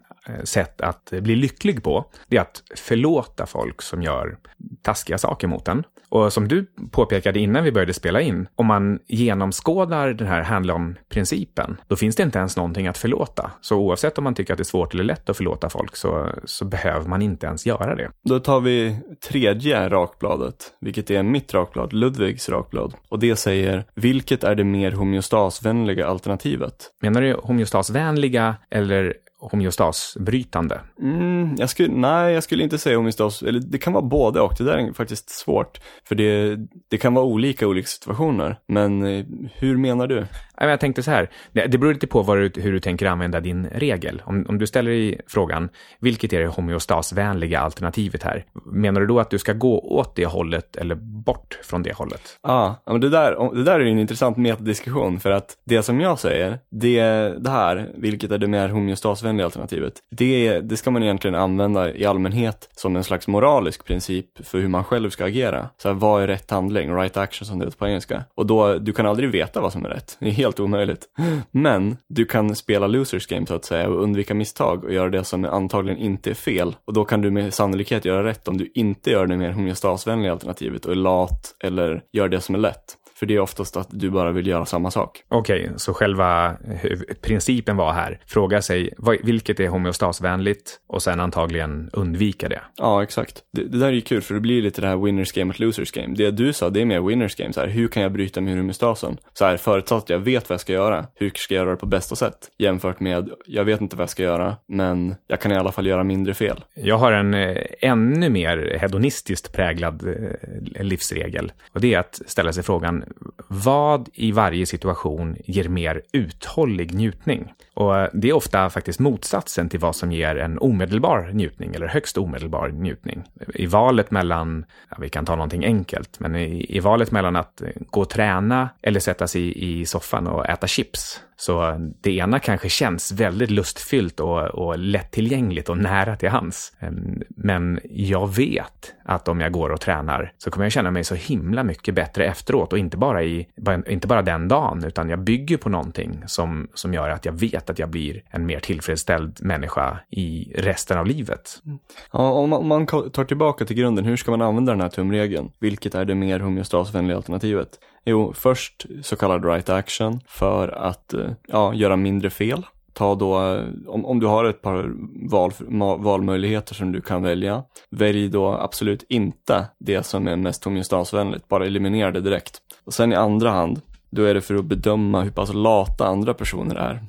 sätt 0.43 0.81
att 0.81 1.13
bli 1.21 1.35
lycklig 1.35 1.83
på. 1.83 2.05
Det 2.27 2.37
är 2.37 2.41
att 2.41 2.63
förlåta 2.75 3.45
folk 3.45 3.81
som 3.81 4.01
gör 4.01 4.37
taskiga 4.81 5.17
saker 5.17 5.47
mot 5.47 5.67
en. 5.67 5.83
Och 6.09 6.33
som 6.33 6.47
du 6.47 6.65
påpekade 6.91 7.39
innan 7.39 7.63
vi 7.63 7.71
började 7.71 7.93
spela 7.93 8.21
in, 8.21 8.47
om 8.55 8.65
man 8.65 8.99
genomskådar 9.07 10.13
den 10.13 10.27
här 10.27 10.41
handle-on-principen, 10.41 11.77
då 11.87 11.95
finns 11.95 12.15
det 12.15 12.23
inte 12.23 12.39
ens 12.39 12.57
någonting 12.57 12.87
att 12.87 12.97
förlåta. 12.97 13.51
Så 13.61 13.77
oavsett 13.77 14.17
om 14.17 14.23
man 14.23 14.35
tycker 14.35 14.53
att 14.53 14.57
det 14.57 14.61
är 14.61 14.65
svårt 14.65 14.93
eller 14.93 15.03
lätt 15.03 15.29
att 15.29 15.37
förlåta 15.37 15.69
folk 15.69 15.95
så, 15.95 16.29
så 16.45 16.65
behöver 16.65 17.07
man 17.07 17.21
inte 17.21 17.47
ens 17.47 17.65
göra 17.65 17.95
det. 17.95 18.11
Då 18.23 18.39
tar 18.39 18.59
vi 18.59 18.97
tredje 19.29 19.89
rakbladet, 19.89 20.55
vilket 20.81 21.11
är 21.11 21.23
mitt 21.23 21.53
rakblad, 21.53 21.93
Ludvigs 21.93 22.49
rakblad. 22.49 22.93
Och 23.09 23.19
det 23.19 23.35
säger, 23.35 23.85
vilket 23.95 24.43
är 24.43 24.55
det 24.55 24.63
mer 24.63 24.91
homeostasvänliga 24.91 26.07
alternativet? 26.07 26.75
Menar 27.01 27.21
du 27.21 27.33
homeostasvänliga 27.43 28.55
eller 28.71 29.13
homeostasbrytande? 29.51 30.79
Mm, 31.01 31.55
jag 31.57 31.69
skulle, 31.69 31.93
nej, 31.93 32.33
jag 32.33 32.43
skulle 32.43 32.63
inte 32.63 32.77
säga 32.77 32.97
homeostas, 32.97 33.41
eller 33.41 33.59
det 33.59 33.77
kan 33.77 33.93
vara 33.93 34.05
både 34.05 34.41
och, 34.41 34.53
det 34.57 34.63
där 34.63 34.77
är 34.77 34.93
faktiskt 34.93 35.29
svårt. 35.29 35.79
För 36.07 36.15
det, 36.15 36.57
det 36.89 36.97
kan 36.97 37.13
vara 37.13 37.25
olika 37.25 37.67
olika 37.67 37.87
situationer. 37.87 38.59
Men 38.67 39.03
eh, 39.03 39.25
hur 39.53 39.77
menar 39.77 40.07
du? 40.07 40.25
Jag 40.57 40.79
tänkte 40.79 41.03
så 41.03 41.11
här, 41.11 41.29
det 41.51 41.77
beror 41.77 41.93
lite 41.93 42.07
på 42.07 42.35
du, 42.35 42.61
hur 42.61 42.71
du 42.71 42.79
tänker 42.79 43.05
använda 43.05 43.39
din 43.39 43.65
regel. 43.65 44.21
Om, 44.25 44.45
om 44.49 44.57
du 44.57 44.67
ställer 44.67 44.91
dig 44.91 45.21
frågan, 45.27 45.69
vilket 45.99 46.33
är 46.33 46.39
det 46.39 46.47
homeostasvänliga 46.47 47.59
alternativet 47.59 48.23
här? 48.23 48.45
Menar 48.65 49.01
du 49.01 49.07
då 49.07 49.19
att 49.19 49.29
du 49.29 49.39
ska 49.39 49.53
gå 49.53 49.79
åt 49.79 50.15
det 50.15 50.25
hållet 50.25 50.75
eller 50.75 50.95
bort 50.95 51.59
från 51.63 51.83
det 51.83 51.93
hållet? 51.93 52.21
Ah, 52.41 52.73
ja, 52.85 52.91
men 52.91 53.01
det 53.01 53.09
där, 53.09 53.55
det 53.55 53.63
där 53.63 53.79
är 53.79 53.85
en 53.85 53.99
intressant 53.99 54.37
metadiskussion 54.37 55.19
för 55.19 55.31
att 55.31 55.57
det 55.65 55.83
som 55.83 56.01
jag 56.01 56.19
säger, 56.19 56.59
det, 56.71 57.03
det 57.39 57.49
här, 57.49 57.91
vilket 57.97 58.31
är 58.31 58.37
det 58.37 58.47
mer 58.47 58.69
homeostasvänliga 58.69 59.32
alternativet, 59.41 59.93
det, 60.11 60.59
det 60.59 60.77
ska 60.77 60.91
man 60.91 61.03
egentligen 61.03 61.35
använda 61.35 61.93
i 61.95 62.05
allmänhet 62.05 62.69
som 62.75 62.95
en 62.95 63.03
slags 63.03 63.27
moralisk 63.27 63.85
princip 63.85 64.45
för 64.45 64.59
hur 64.59 64.67
man 64.67 64.83
själv 64.83 65.09
ska 65.09 65.25
agera. 65.25 65.69
Så 65.77 65.87
här, 65.87 65.95
vad 65.95 66.23
är 66.23 66.27
rätt 66.27 66.51
handling, 66.51 66.95
right 66.95 67.17
action 67.17 67.45
som 67.45 67.59
det 67.59 67.65
heter 67.65 67.77
på 67.77 67.87
engelska. 67.87 68.23
Och 68.35 68.45
då, 68.45 68.77
du 68.77 68.93
kan 68.93 69.05
aldrig 69.05 69.31
veta 69.31 69.61
vad 69.61 69.71
som 69.71 69.85
är 69.85 69.89
rätt, 69.89 70.17
det 70.19 70.27
är 70.27 70.31
helt 70.31 70.59
omöjligt. 70.59 71.07
Men 71.51 71.97
du 72.09 72.25
kan 72.25 72.55
spela 72.55 72.87
losers 72.87 73.27
game 73.27 73.45
så 73.45 73.55
att 73.55 73.65
säga 73.65 73.89
och 73.89 74.03
undvika 74.03 74.33
misstag 74.33 74.83
och 74.83 74.93
göra 74.93 75.09
det 75.09 75.23
som 75.23 75.45
antagligen 75.45 75.99
inte 75.99 76.29
är 76.29 76.33
fel. 76.33 76.75
Och 76.85 76.93
då 76.93 77.05
kan 77.05 77.21
du 77.21 77.31
med 77.31 77.53
sannolikhet 77.53 78.05
göra 78.05 78.23
rätt 78.23 78.47
om 78.47 78.57
du 78.57 78.71
inte 78.73 79.11
gör 79.11 79.27
det 79.27 79.37
mer 79.37 79.51
homeostasvänliga 79.51 80.31
alternativet 80.31 80.85
och 80.85 80.91
är 80.91 80.95
lat 80.95 81.55
eller 81.59 82.03
gör 82.11 82.29
det 82.29 82.41
som 82.41 82.55
är 82.55 82.59
lätt. 82.59 82.97
För 83.23 83.27
det 83.27 83.35
är 83.35 83.39
oftast 83.39 83.77
att 83.77 83.87
du 83.91 84.09
bara 84.09 84.31
vill 84.31 84.47
göra 84.47 84.65
samma 84.65 84.91
sak. 84.91 85.23
Okej, 85.29 85.71
så 85.75 85.93
själva 85.93 86.57
huv- 86.83 87.13
principen 87.21 87.77
var 87.77 87.93
här, 87.93 88.19
fråga 88.25 88.61
sig 88.61 88.93
vilket 89.23 89.59
är 89.59 89.67
homeostasvänligt 89.67 90.79
och 90.87 91.03
sen 91.03 91.19
antagligen 91.19 91.89
undvika 91.93 92.49
det. 92.49 92.61
Ja, 92.77 93.03
exakt. 93.03 93.43
Det, 93.53 93.63
det 93.63 93.79
där 93.79 93.87
är 93.87 93.91
ju 93.91 94.01
kul 94.01 94.21
för 94.21 94.33
det 94.33 94.39
blir 94.39 94.61
lite 94.61 94.81
det 94.81 94.87
här 94.87 94.97
winners 94.97 95.31
game 95.31 95.53
och 95.53 95.59
losers 95.59 95.91
game. 95.91 96.15
Det 96.15 96.31
du 96.31 96.53
sa, 96.53 96.69
det 96.69 96.81
är 96.81 96.85
mer 96.85 97.01
winners 97.01 97.35
game. 97.35 97.53
Så 97.53 97.59
här, 97.59 97.67
hur 97.67 97.87
kan 97.87 98.03
jag 98.03 98.11
bryta 98.11 98.41
min 98.41 98.57
homeostasen? 98.57 99.17
Så 99.33 99.45
här, 99.45 99.57
förutsatt 99.57 100.03
att 100.03 100.09
jag 100.09 100.19
vet 100.19 100.49
vad 100.49 100.53
jag 100.53 100.61
ska 100.61 100.73
göra, 100.73 101.05
hur 101.15 101.31
ska 101.35 101.53
jag 101.53 101.61
göra 101.61 101.71
det 101.71 101.79
på 101.79 101.85
bästa 101.85 102.15
sätt? 102.15 102.37
Jämfört 102.57 102.99
med, 102.99 103.29
jag 103.45 103.63
vet 103.63 103.81
inte 103.81 103.95
vad 103.95 104.03
jag 104.03 104.09
ska 104.09 104.23
göra, 104.23 104.55
men 104.67 105.15
jag 105.27 105.39
kan 105.39 105.51
i 105.51 105.55
alla 105.55 105.71
fall 105.71 105.87
göra 105.87 106.03
mindre 106.03 106.33
fel. 106.33 106.63
Jag 106.75 106.97
har 106.97 107.11
en 107.11 107.33
eh, 107.33 107.57
ännu 107.81 108.29
mer 108.29 108.77
hedonistiskt 108.81 109.53
präglad 109.53 110.07
eh, 110.07 110.83
livsregel. 110.83 111.51
Och 111.73 111.81
det 111.81 111.93
är 111.93 111.99
att 111.99 112.21
ställa 112.25 112.53
sig 112.53 112.63
frågan, 112.63 113.03
vad 113.47 114.09
i 114.13 114.31
varje 114.31 114.65
situation 114.65 115.37
ger 115.45 115.69
mer 115.69 116.01
uthållig 116.11 116.93
njutning? 116.93 117.53
Och 117.73 117.97
eh, 117.97 118.09
det 118.13 118.29
är 118.29 118.33
ofta 118.33 118.69
faktiskt 118.69 118.99
motsatsen 118.99 119.69
till 119.69 119.79
vad 119.79 119.95
som 119.95 120.11
ger 120.11 120.35
en 120.35 120.59
omedelbar 120.59 121.29
njutning, 121.33 121.75
eller 121.75 121.87
högst 121.87 122.17
omedelbar 122.17 122.69
njutning. 122.69 123.23
I 123.55 123.65
valet 123.65 124.11
mellan, 124.11 124.65
ja, 124.89 124.97
vi 124.99 125.09
kan 125.09 125.25
ta 125.25 125.35
någonting 125.35 125.65
enkelt, 125.65 126.19
men 126.19 126.35
i, 126.35 126.77
i 126.77 126.79
valet 126.79 127.11
mellan 127.11 127.35
att 127.35 127.61
gå 127.89 128.01
och 128.01 128.09
träna 128.09 128.69
eller 128.81 128.99
sätta 128.99 129.27
sig 129.27 129.63
i 129.63 129.85
soffan 129.85 130.27
och 130.27 130.49
äta 130.49 130.67
chips, 130.67 131.19
så 131.35 131.75
det 132.01 132.11
ena 132.11 132.39
kanske 132.39 132.69
känns 132.69 133.11
väldigt 133.11 133.51
lustfyllt 133.51 134.19
och, 134.19 134.41
och 134.41 134.79
lättillgängligt 134.79 135.69
och 135.69 135.77
nära 135.77 136.15
till 136.15 136.29
hands. 136.29 136.73
Ehm, 136.79 137.21
men 137.29 137.79
jag 137.83 138.35
vet 138.35 138.93
att 139.05 139.27
om 139.27 139.39
jag 139.39 139.51
går 139.51 139.69
och 139.69 139.81
tränar 139.81 140.33
så 140.37 140.51
kommer 140.51 140.65
jag 140.65 140.71
känna 140.71 140.91
mig 140.91 141.03
så 141.03 141.15
himla 141.15 141.63
mycket 141.63 141.95
bättre 141.95 142.25
efteråt 142.25 142.73
och 142.73 142.79
inte 142.79 142.97
bara, 142.97 143.23
i, 143.23 143.47
inte 143.87 144.07
bara 144.07 144.21
den 144.21 144.47
dagen, 144.47 144.83
utan 144.85 145.09
jag 145.09 145.19
bygger 145.19 145.57
på 145.57 145.69
någonting 145.69 146.23
som, 146.25 146.67
som 146.73 146.93
gör 146.93 147.09
att 147.09 147.25
jag 147.25 147.33
vet 147.33 147.69
att 147.69 147.79
jag 147.79 147.89
blir 147.89 148.23
en 148.29 148.45
mer 148.45 148.59
tillfredsställd 148.59 149.37
människa 149.41 149.99
i 150.09 150.53
resten 150.55 150.97
av 150.97 151.05
livet. 151.05 151.61
Mm. 151.65 151.79
Ja, 152.11 152.31
om 152.31 152.49
man, 152.49 152.59
om 152.59 152.67
man 152.67 152.85
tar 152.87 153.23
tillbaka 153.25 153.65
till 153.65 153.75
grunden, 153.75 154.05
hur 154.05 154.17
ska 154.17 154.31
man 154.31 154.41
använda 154.41 154.71
den 154.71 154.81
här 154.81 154.89
tumregeln? 154.89 155.51
Vilket 155.59 155.95
är 155.95 156.05
det 156.05 156.15
mer 156.15 156.39
homeostasvänliga 156.39 157.17
alternativet? 157.17 157.79
Jo, 158.05 158.33
först 158.33 158.85
så 159.01 159.15
kallad 159.15 159.45
right 159.45 159.69
action 159.69 160.19
för 160.27 160.67
att 160.67 161.13
eh, 161.13 161.31
ja, 161.47 161.73
göra 161.73 161.95
mindre 161.95 162.29
fel. 162.29 162.65
Ta 162.93 163.15
då, 163.15 163.53
eh, 163.53 163.65
om, 163.87 164.05
om 164.05 164.19
du 164.19 164.27
har 164.27 164.45
ett 164.45 164.61
par 164.61 164.91
val, 165.29 165.51
valmöjligheter 165.99 166.75
som 166.75 166.91
du 166.91 167.01
kan 167.01 167.23
välja, 167.23 167.63
välj 167.89 168.29
då 168.29 168.47
absolut 168.47 169.05
inte 169.09 169.65
det 169.79 170.03
som 170.03 170.27
är 170.27 170.35
mest 170.35 170.63
homeostasvänligt, 170.63 171.47
bara 171.47 171.65
eliminera 171.65 172.11
det 172.11 172.21
direkt. 172.21 172.61
Och 172.85 172.93
sen 172.93 173.13
i 173.13 173.15
andra 173.15 173.49
hand, 173.49 173.81
då 174.09 174.23
är 174.23 174.33
det 174.33 174.41
för 174.41 174.55
att 174.55 174.65
bedöma 174.65 175.21
hur 175.21 175.31
pass 175.31 175.53
lata 175.53 176.05
andra 176.07 176.33
personer 176.33 176.75
är. 176.75 177.03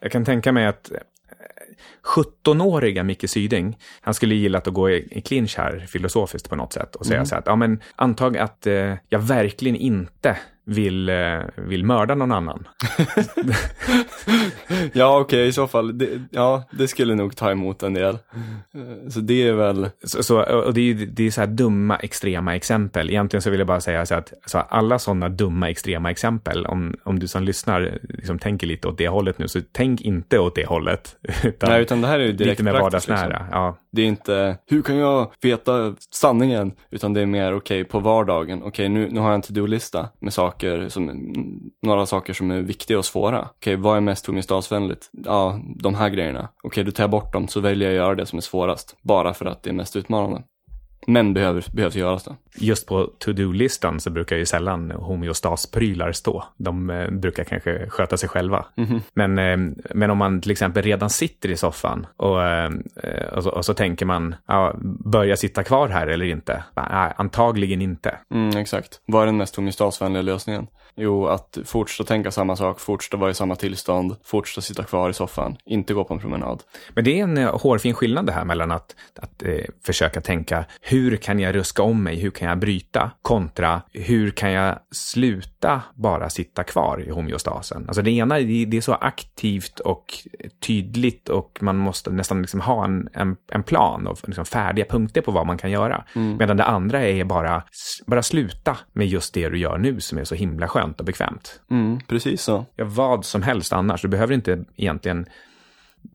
Jag 0.00 0.12
kan 0.12 0.24
tänka 0.24 0.52
mig 0.52 0.66
att 0.66 0.90
eh, 0.90 0.98
17-åriga 2.02 3.02
Micke 3.02 3.30
Syding, 3.30 3.78
han 4.00 4.14
skulle 4.14 4.34
gillat 4.34 4.68
att 4.68 4.74
gå 4.74 4.90
i, 4.90 5.08
i 5.10 5.20
clinch 5.20 5.58
här 5.58 5.86
filosofiskt 5.88 6.48
på 6.48 6.56
något 6.56 6.72
sätt 6.72 6.96
och 6.96 7.06
säga 7.06 7.16
mm. 7.16 7.26
så 7.26 7.36
att, 7.36 7.46
ja 7.46 7.56
men 7.56 7.80
antag 7.96 8.36
att 8.36 8.66
eh, 8.66 8.94
jag 9.08 9.18
verkligen 9.18 9.76
inte 9.76 10.36
vill, 10.70 11.08
eh, 11.08 11.38
vill 11.56 11.84
mörda 11.84 12.14
någon 12.14 12.32
annan. 12.32 12.68
ja, 14.92 15.20
okej, 15.20 15.20
okay, 15.20 15.46
i 15.46 15.52
så 15.52 15.66
fall. 15.66 15.98
Det, 15.98 16.08
ja, 16.30 16.64
det 16.70 16.88
skulle 16.88 17.14
nog 17.14 17.36
ta 17.36 17.50
emot 17.50 17.82
en 17.82 17.94
del. 17.94 18.18
Så 19.08 19.20
det 19.20 19.48
är 19.48 19.52
väl... 19.52 19.88
Så, 20.04 20.22
så 20.22 20.42
och 20.42 20.74
det 20.74 20.80
är, 20.80 20.94
det 20.94 21.26
är 21.26 21.30
så 21.30 21.40
här 21.40 21.48
dumma, 21.48 21.96
extrema 21.96 22.56
exempel. 22.56 23.10
Egentligen 23.10 23.42
så 23.42 23.50
vill 23.50 23.60
jag 23.60 23.66
bara 23.66 23.80
säga 23.80 24.06
så 24.06 24.14
att 24.14 24.32
så 24.46 24.58
alla 24.58 24.98
sådana 24.98 25.28
dumma, 25.28 25.70
extrema 25.70 26.10
exempel, 26.10 26.66
om, 26.66 26.94
om 27.04 27.18
du 27.18 27.28
som 27.28 27.42
lyssnar 27.42 27.98
liksom 28.02 28.38
tänker 28.38 28.66
lite 28.66 28.88
åt 28.88 28.98
det 28.98 29.08
hållet 29.08 29.38
nu, 29.38 29.48
så 29.48 29.60
tänk 29.72 30.00
inte 30.00 30.38
åt 30.38 30.54
det 30.54 30.66
hållet. 30.66 31.16
Utan 31.42 31.70
Nej, 31.70 31.80
utan 31.90 32.00
det 32.00 32.08
här 32.08 32.18
är 32.18 32.24
ju 32.24 32.32
direkt 32.32 32.60
Lite 32.60 32.72
mer 32.72 32.80
vardagsnära. 32.80 33.28
Liksom. 33.28 33.46
Ja. 33.50 33.76
Det 33.92 34.02
är 34.02 34.06
inte, 34.06 34.58
hur 34.66 34.82
kan 34.82 34.96
jag 34.96 35.32
veta 35.40 35.94
sanningen? 36.10 36.72
Utan 36.90 37.12
det 37.12 37.20
är 37.20 37.26
mer, 37.26 37.54
okej, 37.54 37.80
okay, 37.80 37.84
på 37.84 38.00
vardagen, 38.00 38.58
okej, 38.58 38.68
okay, 38.68 38.88
nu, 38.88 39.08
nu 39.10 39.20
har 39.20 39.26
jag 39.26 39.34
en 39.34 39.42
to-do-lista 39.42 40.08
med 40.18 40.32
saker 40.32 40.88
som, 40.88 41.30
några 41.82 42.06
saker 42.06 42.32
som 42.32 42.50
är 42.50 42.60
viktiga 42.60 42.98
och 42.98 43.04
svåra. 43.04 43.38
Okej, 43.40 43.74
okay, 43.74 43.76
vad 43.76 43.96
är 43.96 44.00
mest 44.00 44.26
homeostasvänligt? 44.26 45.10
Ja, 45.12 45.60
de 45.76 45.94
här 45.94 46.08
grejerna. 46.08 46.40
Okej, 46.40 46.68
okay, 46.68 46.84
då 46.84 46.90
tar 46.90 47.02
jag 47.02 47.10
bort 47.10 47.32
dem 47.32 47.48
så 47.48 47.60
väljer 47.60 47.90
jag 47.90 47.98
att 47.98 48.06
göra 48.06 48.14
det 48.14 48.26
som 48.26 48.36
är 48.36 48.40
svårast. 48.40 48.96
Bara 49.02 49.34
för 49.34 49.46
att 49.46 49.62
det 49.62 49.70
är 49.70 49.74
mest 49.74 49.96
utmanande. 49.96 50.42
Men 51.12 51.34
behöver, 51.34 51.64
behövs 51.72 51.94
göras 51.94 52.24
det. 52.24 52.36
Just 52.54 52.86
på 52.86 53.10
to-do-listan 53.18 54.00
så 54.00 54.10
brukar 54.10 54.36
ju 54.36 54.46
sällan 54.46 54.90
homeostasprylar 54.90 56.12
stå. 56.12 56.44
De 56.56 56.90
eh, 56.90 57.10
brukar 57.10 57.44
kanske 57.44 57.88
sköta 57.88 58.16
sig 58.16 58.28
själva. 58.28 58.66
Mm 58.76 58.90
-hmm. 58.90 59.00
men, 59.14 59.38
eh, 59.38 59.84
men 59.94 60.10
om 60.10 60.18
man 60.18 60.40
till 60.40 60.50
exempel 60.50 60.82
redan 60.82 61.10
sitter 61.10 61.48
i 61.48 61.56
soffan 61.56 62.06
och, 62.16 62.44
eh, 62.44 62.70
och, 63.32 63.42
så, 63.42 63.50
och 63.50 63.64
så, 63.64 63.74
tänker 63.74 64.06
man, 64.06 64.34
ja, 64.46 64.74
börja 65.04 65.36
sitta 65.36 65.62
kvar 65.62 65.88
här 65.88 66.06
eller 66.06 66.26
inte? 66.26 66.64
Nej, 66.76 67.12
antagligen 67.16 67.82
inte. 67.82 68.18
Mm, 68.34 68.56
exakt. 68.56 69.00
Vad 69.06 69.22
är 69.22 69.26
den 69.26 69.36
mest 69.36 69.56
homeostasvänliga 69.56 70.22
lösningen? 70.22 70.66
Jo, 70.96 71.26
att 71.26 71.58
fortsätta 71.64 72.08
tänka 72.08 72.30
samma 72.30 72.56
sak, 72.56 72.80
fortsätta 72.80 73.16
vara 73.16 73.30
i 73.30 73.34
samma 73.34 73.56
tillstånd, 73.56 74.16
fortsätta 74.24 74.60
sitta 74.60 74.84
kvar 74.84 75.10
i 75.10 75.12
soffan, 75.12 75.56
inte 75.64 75.94
gå 75.94 76.04
på 76.04 76.14
en 76.14 76.20
promenad. 76.20 76.62
Men 76.94 77.04
det 77.04 77.20
är 77.20 77.22
en 77.22 77.38
eh, 77.38 77.58
hårfin 77.58 77.94
skillnad 77.94 78.26
det 78.26 78.32
här 78.32 78.44
mellan 78.44 78.70
att, 78.70 78.96
att 79.16 79.42
eh, 79.42 79.64
försöka 79.84 80.20
tänka 80.20 80.64
hur 80.80 80.99
kan 81.16 81.38
jag 81.38 81.54
ruska 81.54 81.82
om 81.82 82.02
mig, 82.02 82.16
hur 82.16 82.30
kan 82.30 82.48
jag 82.48 82.58
bryta, 82.58 83.10
kontra 83.22 83.82
hur 83.92 84.30
kan 84.30 84.52
jag 84.52 84.78
sluta 84.90 85.82
bara 85.94 86.30
sitta 86.30 86.64
kvar 86.64 87.04
i 87.06 87.10
homeostasen. 87.10 87.84
Alltså 87.86 88.02
det 88.02 88.10
ena, 88.10 88.34
det 88.38 88.76
är 88.76 88.80
så 88.80 88.94
aktivt 88.94 89.80
och 89.80 90.04
tydligt 90.66 91.28
och 91.28 91.58
man 91.60 91.76
måste 91.76 92.10
nästan 92.10 92.40
liksom 92.40 92.60
ha 92.60 92.84
en, 92.84 93.08
en, 93.12 93.36
en 93.52 93.62
plan 93.62 94.06
och 94.06 94.18
liksom 94.26 94.44
färdiga 94.44 94.84
punkter 94.84 95.20
på 95.20 95.32
vad 95.32 95.46
man 95.46 95.58
kan 95.58 95.70
göra. 95.70 96.04
Mm. 96.14 96.36
Medan 96.36 96.56
det 96.56 96.64
andra 96.64 97.02
är 97.02 97.24
bara, 97.24 97.62
bara 98.06 98.22
sluta 98.22 98.76
med 98.92 99.06
just 99.06 99.34
det 99.34 99.48
du 99.48 99.58
gör 99.58 99.78
nu 99.78 100.00
som 100.00 100.18
är 100.18 100.24
så 100.24 100.34
himla 100.34 100.68
skönt 100.68 101.00
och 101.00 101.06
bekvämt. 101.06 101.60
Mm, 101.70 102.00
precis 102.06 102.42
så. 102.42 102.66
Ja, 102.76 102.84
vad 102.84 103.24
som 103.24 103.42
helst 103.42 103.72
annars. 103.72 104.02
Du 104.02 104.08
behöver 104.08 104.34
inte 104.34 104.64
egentligen 104.76 105.26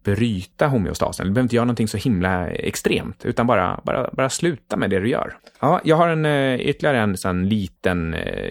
bryta 0.06 0.68
homeostasen. 0.68 1.28
Du 1.28 1.34
behöver 1.34 1.46
inte 1.46 1.56
göra 1.56 1.66
någonting 1.66 1.88
så 1.88 1.98
himla 1.98 2.48
extremt, 2.48 3.26
utan 3.26 3.48
bara, 3.48 3.80
bara, 3.84 4.10
bara 4.14 4.30
sluta 4.30 4.78
med 4.78 4.90
det 4.90 5.00
du 5.00 5.10
gör. 5.10 5.38
Ja, 5.60 5.82
jag 5.84 5.96
har 5.96 6.08
en, 6.08 6.26
eh, 6.26 6.56
ytterligare 6.56 7.00
en 7.00 7.18
sån 7.18 7.50
liten... 7.50 8.14
Eh, 8.14 8.50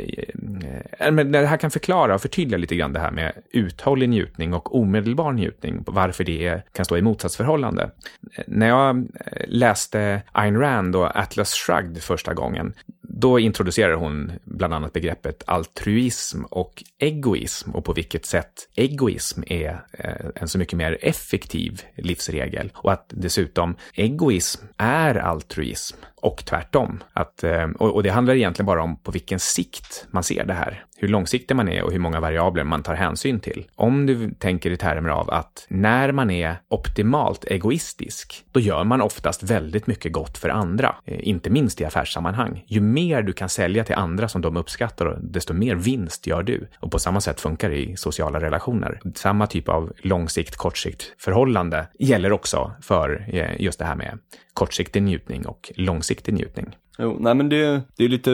eh, 0.99 1.13
men 1.13 1.33
det 1.33 1.47
här 1.47 1.57
kan 1.57 1.71
förklara 1.71 2.15
och 2.15 2.23
förtydliga 2.23 2.59
lite 2.59 2.77
grann 2.77 2.93
det 2.93 3.01
här 3.01 3.11
med 3.11 3.33
uthållig 3.53 4.09
njutning 4.09 4.55
och 4.55 4.79
omedelbar 4.79 5.33
njutning, 5.33 5.83
varför 5.87 6.25
det 6.25 6.63
kan 6.73 6.85
stå 6.85 6.97
i 6.97 7.03
motsatsförhållande. 7.03 7.91
Eh, 8.37 8.45
när 8.47 8.69
jag 8.69 9.07
läste 9.49 10.23
Ayn 10.33 10.59
Rand 10.59 10.97
och 10.97 11.17
Atlas 11.17 11.55
Shrugged 11.55 12.03
första 12.03 12.35
gången, 12.35 12.75
då 13.17 13.39
introducerar 13.39 13.95
hon 13.95 14.33
bland 14.45 14.75
annat 14.75 14.93
begreppet 14.93 15.43
altruism 15.47 16.45
och 16.45 16.85
egoism 16.99 17.71
och 17.71 17.85
på 17.85 17.93
vilket 17.93 18.27
sätt 18.27 18.69
egoism 18.75 19.43
är 19.47 19.85
eh, 19.93 20.27
en 20.35 20.49
så 20.49 20.59
mycket 20.59 20.77
mer 20.77 20.99
effektiv 21.01 21.83
livsregel. 21.97 22.73
Och 22.75 22.93
att 22.93 23.07
dessutom 23.09 23.77
egoism 23.95 24.65
är 24.77 25.15
altruism 25.15 25.97
och 26.25 26.45
tvärtom. 26.45 27.03
Att, 27.13 27.45
eh, 27.45 27.65
och 27.65 28.03
det 28.03 28.11
handlar 28.11 28.35
egentligen 28.35 28.67
bara 28.67 28.83
om 28.83 28.97
på 28.97 29.11
vilken 29.11 29.39
sikt 29.39 30.07
man 30.11 30.23
ser 30.23 30.45
det 30.45 30.55
här. 30.55 30.85
Hur 30.97 31.09
långsiktig 31.09 31.57
man 31.57 31.69
är 31.69 31.83
och 31.83 31.93
hur 31.93 31.99
många 31.99 32.21
variabler 32.21 32.65
man 32.65 32.83
tar 32.83 32.95
hänsyn 32.95 33.41
till. 33.41 33.67
Om 33.75 34.07
du 34.07 34.31
tänker 34.31 34.71
i 34.71 34.77
termer 34.77 35.09
av 35.09 35.31
att 35.31 35.67
när 35.69 36.13
man 36.13 36.31
är 36.31 36.57
optimalt 36.69 37.45
egoistisk, 37.45 38.45
då 38.53 38.61
gör 38.61 38.85
man 38.85 39.01
oftast 39.01 39.43
väldigt 39.43 39.87
mycket 39.87 40.13
gott 40.13 40.39
för 40.39 40.49
andra. 40.49 40.97
Eh, 41.05 41.29
inte 41.29 41.51
minst 41.51 41.81
i 41.81 41.85
affärssammanhang. 41.85 42.65
Ju 42.67 42.81
mer 42.81 43.23
du 43.23 43.33
kan 43.33 43.49
sälja 43.49 43.85
till 43.85 43.95
andra 43.95 44.29
som 44.29 44.43
de 44.43 44.57
uppskattar, 44.57 45.19
desto 45.23 45.55
mer 45.55 45.75
vinst 45.75 46.27
gör 46.27 46.43
du. 46.43 46.69
Och 46.79 46.91
på 46.91 46.99
samma 46.99 47.21
sätt 47.21 47.41
funkar 47.41 47.71
det 47.71 47.77
i 47.77 47.97
sociala 47.97 48.41
relationer. 48.41 49.01
Samma 49.15 49.47
typ 49.47 49.69
av 49.69 49.93
långsikt, 49.97 50.57
kortsikt 50.57 51.15
förhållande 51.19 51.87
gäller 51.99 52.33
också 52.33 52.73
för 52.81 53.27
eh, 53.33 53.61
just 53.63 53.79
det 53.79 53.85
här 53.85 53.97
med 53.97 54.19
kortsiktig 54.55 55.03
njutning 55.03 55.47
och 55.47 55.73
långsiktig 55.77 56.14
njutning. 56.23 56.77
Jo, 56.99 57.17
nej 57.21 57.35
men 57.35 57.49
det, 57.49 57.83
det 57.97 58.05
är 58.05 58.09
lite, 58.09 58.31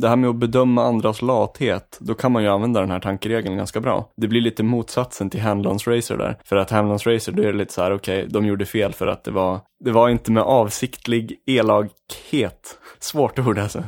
det 0.00 0.08
här 0.08 0.16
med 0.16 0.30
att 0.30 0.36
bedöma 0.36 0.84
andras 0.84 1.22
lathet, 1.22 1.98
då 2.00 2.14
kan 2.14 2.32
man 2.32 2.42
ju 2.42 2.48
använda 2.48 2.80
den 2.80 2.90
här 2.90 3.00
tankeregeln 3.00 3.56
ganska 3.56 3.80
bra. 3.80 4.10
Det 4.16 4.28
blir 4.28 4.40
lite 4.40 4.62
motsatsen 4.62 5.30
till 5.30 5.40
handlons-racer 5.40 6.16
där. 6.16 6.38
För 6.44 6.56
att 6.56 6.70
handlons-racer 6.70 7.32
då 7.32 7.42
är 7.42 7.46
det 7.46 7.58
lite 7.58 7.72
så 7.72 7.82
här, 7.82 7.94
okej, 7.94 8.18
okay, 8.18 8.28
de 8.28 8.46
gjorde 8.46 8.66
fel 8.66 8.92
för 8.92 9.06
att 9.06 9.24
det 9.24 9.30
var, 9.30 9.60
det 9.84 9.90
var 9.90 10.08
inte 10.08 10.32
med 10.32 10.42
avsiktlig 10.42 11.42
elakhet. 11.46 12.78
Svårt 12.98 13.38
ord 13.38 13.58
alltså. 13.58 13.82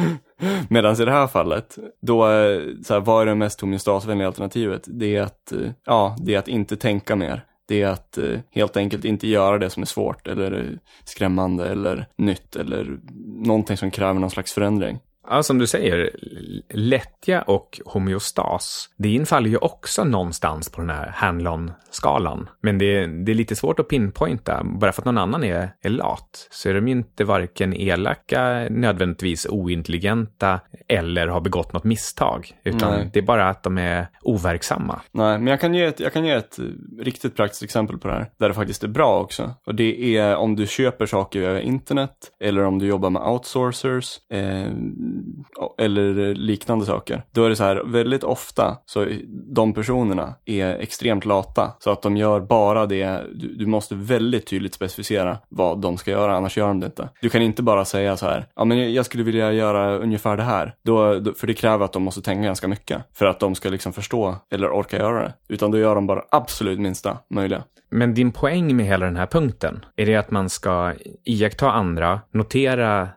Medan 0.68 1.02
i 1.02 1.04
det 1.04 1.12
här 1.12 1.26
fallet, 1.26 1.78
då, 2.02 2.30
eh, 2.30 2.60
så 2.84 2.94
här, 2.94 3.00
vad 3.00 3.22
är 3.22 3.26
det 3.26 3.34
mest 3.34 3.60
homeostasvänliga 3.60 4.26
alternativet? 4.26 4.82
Det 4.86 5.16
är 5.16 5.22
att, 5.22 5.52
eh, 5.52 5.70
ja, 5.86 6.16
det 6.18 6.34
är 6.34 6.38
att 6.38 6.48
inte 6.48 6.76
tänka 6.76 7.16
mer 7.16 7.44
det 7.66 7.82
är 7.82 7.86
att 7.86 8.18
eh, 8.18 8.40
helt 8.50 8.76
enkelt 8.76 9.04
inte 9.04 9.28
göra 9.28 9.58
det 9.58 9.70
som 9.70 9.82
är 9.82 9.86
svårt 9.86 10.28
eller 10.28 10.78
skrämmande 11.04 11.68
eller 11.68 12.06
nytt 12.16 12.56
eller 12.56 12.98
någonting 13.26 13.76
som 13.76 13.90
kräver 13.90 14.20
någon 14.20 14.30
slags 14.30 14.52
förändring. 14.52 14.98
Ja, 15.30 15.42
som 15.42 15.58
du 15.58 15.66
säger, 15.66 16.10
lättja 16.70 17.42
och 17.42 17.80
homeostas, 17.86 18.88
det 18.96 19.08
infaller 19.08 19.50
ju 19.50 19.56
också 19.56 20.04
någonstans 20.04 20.68
på 20.68 20.80
den 20.80 20.90
här 20.90 21.12
Hanlon-skalan. 21.14 22.48
Men 22.60 22.78
det 22.78 22.96
är, 22.96 23.06
det 23.06 23.32
är 23.32 23.34
lite 23.34 23.56
svårt 23.56 23.78
att 23.78 23.88
pinpointa. 23.88 24.64
Bara 24.64 24.92
för 24.92 25.02
att 25.02 25.06
någon 25.06 25.18
annan 25.18 25.44
är, 25.44 25.70
är 25.82 25.90
lat 25.90 26.48
så 26.50 26.68
är 26.68 26.74
de 26.74 26.88
ju 26.88 26.92
inte 26.92 27.24
varken 27.24 27.74
elaka, 27.74 28.66
nödvändigtvis 28.70 29.46
ointelligenta 29.46 30.60
eller 30.88 31.26
har 31.26 31.40
begått 31.40 31.72
något 31.72 31.84
misstag. 31.84 32.52
Utan 32.64 32.92
Nej. 32.92 33.10
det 33.12 33.18
är 33.18 33.22
bara 33.22 33.48
att 33.48 33.62
de 33.62 33.78
är 33.78 34.06
overksamma. 34.22 35.00
Nej, 35.12 35.38
men 35.38 35.46
jag 35.46 35.60
kan, 35.60 35.74
ge 35.74 35.84
ett, 35.84 36.00
jag 36.00 36.12
kan 36.12 36.24
ge 36.24 36.32
ett 36.32 36.58
riktigt 37.00 37.36
praktiskt 37.36 37.62
exempel 37.62 37.98
på 37.98 38.08
det 38.08 38.14
här, 38.14 38.30
där 38.36 38.48
det 38.48 38.54
faktiskt 38.54 38.84
är 38.84 38.88
bra 38.88 39.20
också. 39.20 39.54
Och 39.66 39.74
det 39.74 40.16
är 40.16 40.36
om 40.36 40.56
du 40.56 40.66
köper 40.66 41.06
saker 41.06 41.40
via 41.40 41.60
internet 41.60 42.16
eller 42.40 42.64
om 42.64 42.78
du 42.78 42.86
jobbar 42.86 43.10
med 43.10 43.22
outsourcers. 43.22 44.20
Eh, 44.30 44.66
Eh, 45.60 45.84
eller 45.84 46.28
eh, 46.28 46.34
liknande 46.34 46.86
saker. 46.86 47.22
Då 47.32 47.44
är 47.44 47.48
det 47.48 47.56
så 47.56 47.64
här, 47.64 47.82
väldigt 47.84 48.24
ofta 48.24 48.78
så 48.86 49.06
de 49.28 49.74
personerna 49.74 50.34
är 50.44 50.74
extremt 50.74 51.24
lata. 51.24 51.72
Så 51.78 51.90
att 51.90 52.02
de 52.02 52.16
gör 52.16 52.40
bara 52.40 52.86
det, 52.86 53.20
du, 53.34 53.54
du 53.54 53.66
måste 53.66 53.94
väldigt 53.94 54.46
tydligt 54.46 54.74
specificera 54.74 55.38
vad 55.48 55.80
de 55.80 55.96
ska 55.96 56.10
göra, 56.10 56.36
annars 56.36 56.56
gör 56.56 56.68
de 56.68 56.80
det 56.80 56.86
inte. 56.86 57.08
Du 57.20 57.28
kan 57.28 57.42
inte 57.42 57.62
bara 57.62 57.84
säga 57.84 58.16
så 58.16 58.26
här, 58.26 58.46
ja 58.56 58.64
men 58.64 58.94
jag 58.94 59.06
skulle 59.06 59.22
vilja 59.22 59.52
göra 59.52 59.98
ungefär 59.98 60.36
det 60.36 60.42
här. 60.42 60.74
Då, 60.82 61.18
då, 61.18 61.32
för 61.34 61.46
det 61.46 61.54
kräver 61.54 61.84
att 61.84 61.92
de 61.92 62.02
måste 62.02 62.22
tänka 62.22 62.46
ganska 62.46 62.68
mycket 62.68 63.02
för 63.14 63.26
att 63.26 63.40
de 63.40 63.54
ska 63.54 63.68
liksom 63.68 63.92
förstå 63.92 64.36
eller 64.50 64.70
orka 64.70 64.96
göra 64.96 65.22
det. 65.22 65.34
Utan 65.48 65.70
då 65.70 65.78
gör 65.78 65.94
de 65.94 66.06
bara 66.06 66.22
absolut 66.30 66.78
minsta 66.78 67.18
möjliga. 67.30 67.62
Men 67.90 68.14
din 68.14 68.32
poäng 68.32 68.76
med 68.76 68.86
hela 68.86 69.06
den 69.06 69.16
här 69.16 69.26
punkten, 69.26 69.84
är 69.96 70.06
det 70.06 70.16
att 70.16 70.30
man 70.30 70.48
ska 70.48 70.92
iaktta 71.24 71.70
andra, 71.70 72.20
notera 72.32 73.08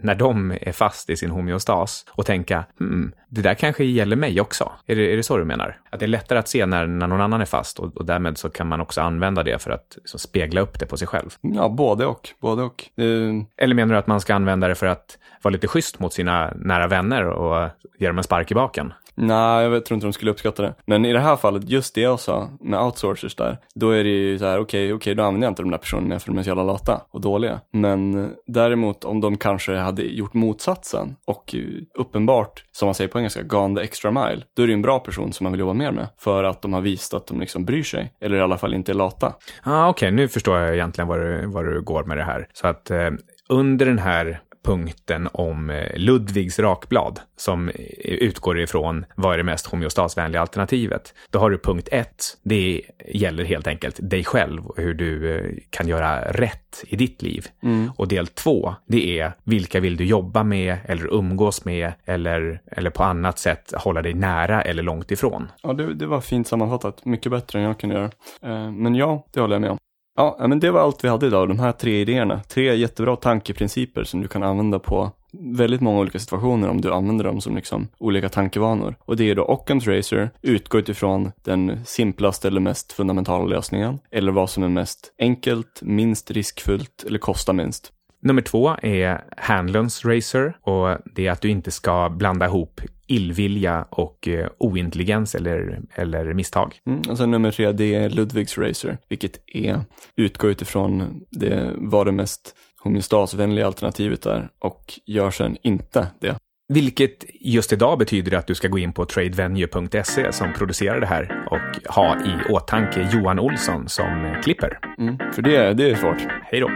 när 0.00 0.14
de 0.14 0.54
är 0.60 0.72
fast 0.72 1.10
i 1.10 1.16
sin 1.16 1.30
homeostas 1.30 2.06
och 2.10 2.26
tänka, 2.26 2.64
hmm, 2.78 3.12
det 3.28 3.42
där 3.42 3.54
kanske 3.54 3.84
gäller 3.84 4.16
mig 4.16 4.40
också. 4.40 4.72
Är 4.86 4.96
det, 4.96 5.12
är 5.12 5.16
det 5.16 5.22
så 5.22 5.36
du 5.36 5.44
menar? 5.44 5.78
Att 5.90 6.00
det 6.00 6.06
är 6.06 6.08
lättare 6.08 6.38
att 6.38 6.48
se 6.48 6.66
när, 6.66 6.86
när 6.86 7.06
någon 7.06 7.20
annan 7.20 7.40
är 7.40 7.44
fast 7.44 7.78
och, 7.78 7.96
och 7.96 8.04
därmed 8.04 8.38
så 8.38 8.50
kan 8.50 8.66
man 8.66 8.80
också 8.80 9.00
använda 9.00 9.42
det 9.42 9.62
för 9.62 9.70
att 9.70 9.94
liksom, 9.96 10.20
spegla 10.20 10.60
upp 10.60 10.78
det 10.78 10.86
på 10.86 10.96
sig 10.96 11.08
själv. 11.08 11.30
Ja, 11.40 11.68
både 11.68 12.06
och. 12.06 12.28
Både 12.40 12.62
och. 12.62 12.84
Uh... 13.00 13.42
Eller 13.56 13.74
menar 13.74 13.94
du 13.94 13.98
att 13.98 14.06
man 14.06 14.20
ska 14.20 14.34
använda 14.34 14.68
det 14.68 14.74
för 14.74 14.86
att 14.86 15.18
vara 15.42 15.52
lite 15.52 15.68
schysst 15.68 15.98
mot 15.98 16.12
sina 16.12 16.52
nära 16.56 16.86
vänner 16.86 17.24
och 17.24 17.68
ge 17.98 18.06
dem 18.06 18.18
en 18.18 18.24
spark 18.24 18.50
i 18.50 18.54
baken? 18.54 18.92
Nej, 19.20 19.64
jag 19.64 19.84
tror 19.84 19.94
inte 19.94 20.06
de 20.06 20.12
skulle 20.12 20.30
uppskatta 20.30 20.62
det. 20.62 20.74
Men 20.86 21.04
i 21.04 21.12
det 21.12 21.20
här 21.20 21.36
fallet, 21.36 21.68
just 21.68 21.94
det 21.94 22.00
jag 22.00 22.20
sa 22.20 22.48
med 22.60 22.80
outsourcers 22.80 23.34
där, 23.34 23.58
då 23.74 23.90
är 23.90 24.04
det 24.04 24.10
ju 24.10 24.38
så 24.38 24.44
här, 24.44 24.58
okej, 24.58 24.62
okay, 24.62 24.84
okej, 24.84 24.94
okay, 24.94 25.14
då 25.14 25.22
använder 25.22 25.46
jag 25.46 25.52
inte 25.52 25.62
de 25.62 25.70
där 25.70 25.78
personerna 25.78 26.18
för 26.18 26.28
de 26.28 26.38
är 26.38 26.42
så 26.42 26.48
jävla 26.48 26.62
lata 26.62 27.00
och 27.10 27.20
dåliga. 27.20 27.60
Men 27.72 28.24
eh, 28.24 28.30
däremot 28.46 29.04
om 29.04 29.20
de 29.20 29.36
kanske 29.36 29.76
hade 29.76 30.02
gjort 30.02 30.34
motsatsen 30.34 31.16
och 31.26 31.54
eh, 31.54 31.60
uppenbart, 31.94 32.64
som 32.72 32.86
man 32.86 32.94
säger 32.94 33.08
på 33.08 33.18
engelska, 33.18 33.42
gone 33.42 33.80
the 33.80 33.84
extra 33.84 34.10
mile, 34.10 34.42
då 34.56 34.62
är 34.62 34.66
det 34.66 34.70
ju 34.70 34.74
en 34.74 34.82
bra 34.82 34.98
person 34.98 35.32
som 35.32 35.44
man 35.44 35.52
vill 35.52 35.60
jobba 35.60 35.72
mer 35.72 35.92
med. 35.92 36.08
För 36.18 36.44
att 36.44 36.62
de 36.62 36.72
har 36.72 36.80
visat 36.80 37.20
att 37.20 37.26
de 37.26 37.40
liksom 37.40 37.64
bryr 37.64 37.82
sig, 37.82 38.12
eller 38.20 38.36
i 38.36 38.40
alla 38.40 38.58
fall 38.58 38.74
inte 38.74 38.92
är 38.92 38.94
lata. 38.94 39.34
Ah, 39.62 39.88
Okej, 39.88 40.06
okay. 40.06 40.16
nu 40.16 40.28
förstår 40.28 40.58
jag 40.58 40.74
egentligen 40.74 41.08
vad 41.08 41.20
du, 41.20 41.46
vad 41.46 41.64
du 41.64 41.82
går 41.82 42.04
med 42.04 42.16
det 42.16 42.24
här. 42.24 42.48
Så 42.52 42.66
att 42.66 42.90
eh, 42.90 43.10
under 43.48 43.86
den 43.86 43.98
här 43.98 44.40
punkten 44.62 45.28
om 45.32 45.70
eh, 45.70 45.96
Ludvigs 45.96 46.58
rakblad 46.58 47.20
som 47.36 47.70
utgår 47.98 48.60
ifrån 48.60 49.04
vad 49.14 49.32
är 49.32 49.38
det 49.38 49.44
mest 49.44 49.66
homeostasvänliga 49.66 50.40
alternativet. 50.40 51.14
Då 51.30 51.38
har 51.38 51.50
du 51.50 51.58
punkt 51.58 51.88
ett. 51.92 52.24
Det 52.42 52.82
gäller 53.08 53.44
helt 53.44 53.66
enkelt 53.66 53.98
dig 54.02 54.24
själv 54.24 54.66
och 54.66 54.76
hur 54.76 54.94
du 54.94 55.36
eh, 55.36 55.56
kan 55.70 55.88
göra 55.88 56.32
rätt 56.32 56.84
i 56.86 56.96
ditt 56.96 57.22
liv. 57.22 57.46
Mm. 57.62 57.90
Och 57.96 58.08
del 58.08 58.26
två, 58.26 58.74
det 58.86 59.20
är 59.20 59.32
vilka 59.44 59.80
vill 59.80 59.96
du 59.96 60.04
jobba 60.04 60.42
med 60.42 60.76
eller 60.84 61.14
umgås 61.14 61.64
med 61.64 61.92
eller, 62.04 62.62
eller 62.66 62.90
på 62.90 63.04
annat 63.04 63.38
sätt 63.38 63.72
hålla 63.76 64.02
dig 64.02 64.14
nära 64.14 64.62
eller 64.62 64.82
långt 64.82 65.10
ifrån. 65.10 65.48
Ja, 65.62 65.72
det, 65.72 65.94
det 65.94 66.06
var 66.06 66.20
fint 66.20 66.48
sammanfattat. 66.48 67.04
Mycket 67.04 67.32
bättre 67.32 67.58
än 67.58 67.64
jag 67.64 67.78
kunde 67.78 67.94
göra. 67.94 68.10
Eh, 68.42 68.70
men 68.70 68.94
ja, 68.94 69.26
det 69.32 69.40
håller 69.40 69.54
jag 69.54 69.60
med 69.60 69.70
om. 69.70 69.78
Ja, 70.20 70.46
men 70.48 70.60
det 70.60 70.70
var 70.70 70.80
allt 70.80 71.04
vi 71.04 71.08
hade 71.08 71.26
idag, 71.26 71.48
de 71.48 71.58
här 71.58 71.72
tre 71.72 72.00
idéerna. 72.00 72.40
Tre 72.48 72.76
jättebra 72.76 73.16
tankeprinciper 73.16 74.04
som 74.04 74.20
du 74.20 74.28
kan 74.28 74.42
använda 74.42 74.78
på 74.78 75.10
väldigt 75.32 75.80
många 75.80 76.00
olika 76.00 76.18
situationer 76.18 76.68
om 76.68 76.80
du 76.80 76.92
använder 76.92 77.24
dem 77.24 77.40
som 77.40 77.56
liksom 77.56 77.88
olika 77.98 78.28
tankevanor. 78.28 78.94
Och 79.00 79.16
det 79.16 79.30
är 79.30 79.34
då 79.34 79.44
Occam's 79.44 79.84
Tracer, 79.84 80.30
utgå 80.42 80.78
utifrån 80.78 81.32
den 81.44 81.84
simplaste 81.84 82.48
eller 82.48 82.60
mest 82.60 82.92
fundamentala 82.92 83.44
lösningen, 83.44 83.98
eller 84.10 84.32
vad 84.32 84.50
som 84.50 84.62
är 84.62 84.68
mest 84.68 85.14
enkelt, 85.18 85.80
minst 85.82 86.30
riskfullt 86.30 87.04
eller 87.06 87.18
kostar 87.18 87.52
minst. 87.52 87.92
Nummer 88.22 88.42
två 88.42 88.76
är 88.82 89.24
Hanlons 89.36 90.04
Racer 90.04 90.56
och 90.62 90.98
det 91.14 91.26
är 91.26 91.30
att 91.30 91.40
du 91.40 91.48
inte 91.48 91.70
ska 91.70 92.08
blanda 92.10 92.46
ihop 92.46 92.80
illvilja 93.06 93.86
och 93.90 94.28
eh, 94.28 94.48
ointelligens 94.58 95.34
eller, 95.34 95.80
eller 95.94 96.34
misstag. 96.34 96.74
Mm, 96.86 97.16
sen 97.16 97.30
nummer 97.30 97.50
tre, 97.50 97.72
det 97.72 97.94
är 97.94 98.10
Ludvigs 98.10 98.58
Racer, 98.58 98.98
vilket 99.08 99.40
är 99.46 99.80
utgå 100.16 100.48
utifrån 100.48 101.20
det 101.30 101.72
var 101.76 102.04
det 102.04 102.12
mest 102.12 102.56
homeostasvänliga 102.82 103.66
alternativet 103.66 104.22
där 104.22 104.48
och 104.58 105.00
gör 105.06 105.30
sen 105.30 105.56
inte 105.62 106.06
det. 106.20 106.36
Vilket 106.72 107.24
just 107.40 107.72
idag 107.72 107.98
betyder 107.98 108.38
att 108.38 108.46
du 108.46 108.54
ska 108.54 108.68
gå 108.68 108.78
in 108.78 108.92
på 108.92 109.04
tradevenue.se 109.04 110.32
som 110.32 110.52
producerar 110.52 111.00
det 111.00 111.06
här 111.06 111.48
och 111.50 111.94
ha 111.94 112.16
i 112.16 112.52
åtanke 112.52 113.10
Johan 113.12 113.38
Olsson 113.38 113.88
som 113.88 114.34
klipper. 114.44 114.78
Mm, 114.98 115.18
för 115.32 115.42
det, 115.42 115.74
det 115.74 115.90
är 115.90 115.94
svårt. 115.94 116.26
Hej 116.42 116.60
då. 116.60 116.68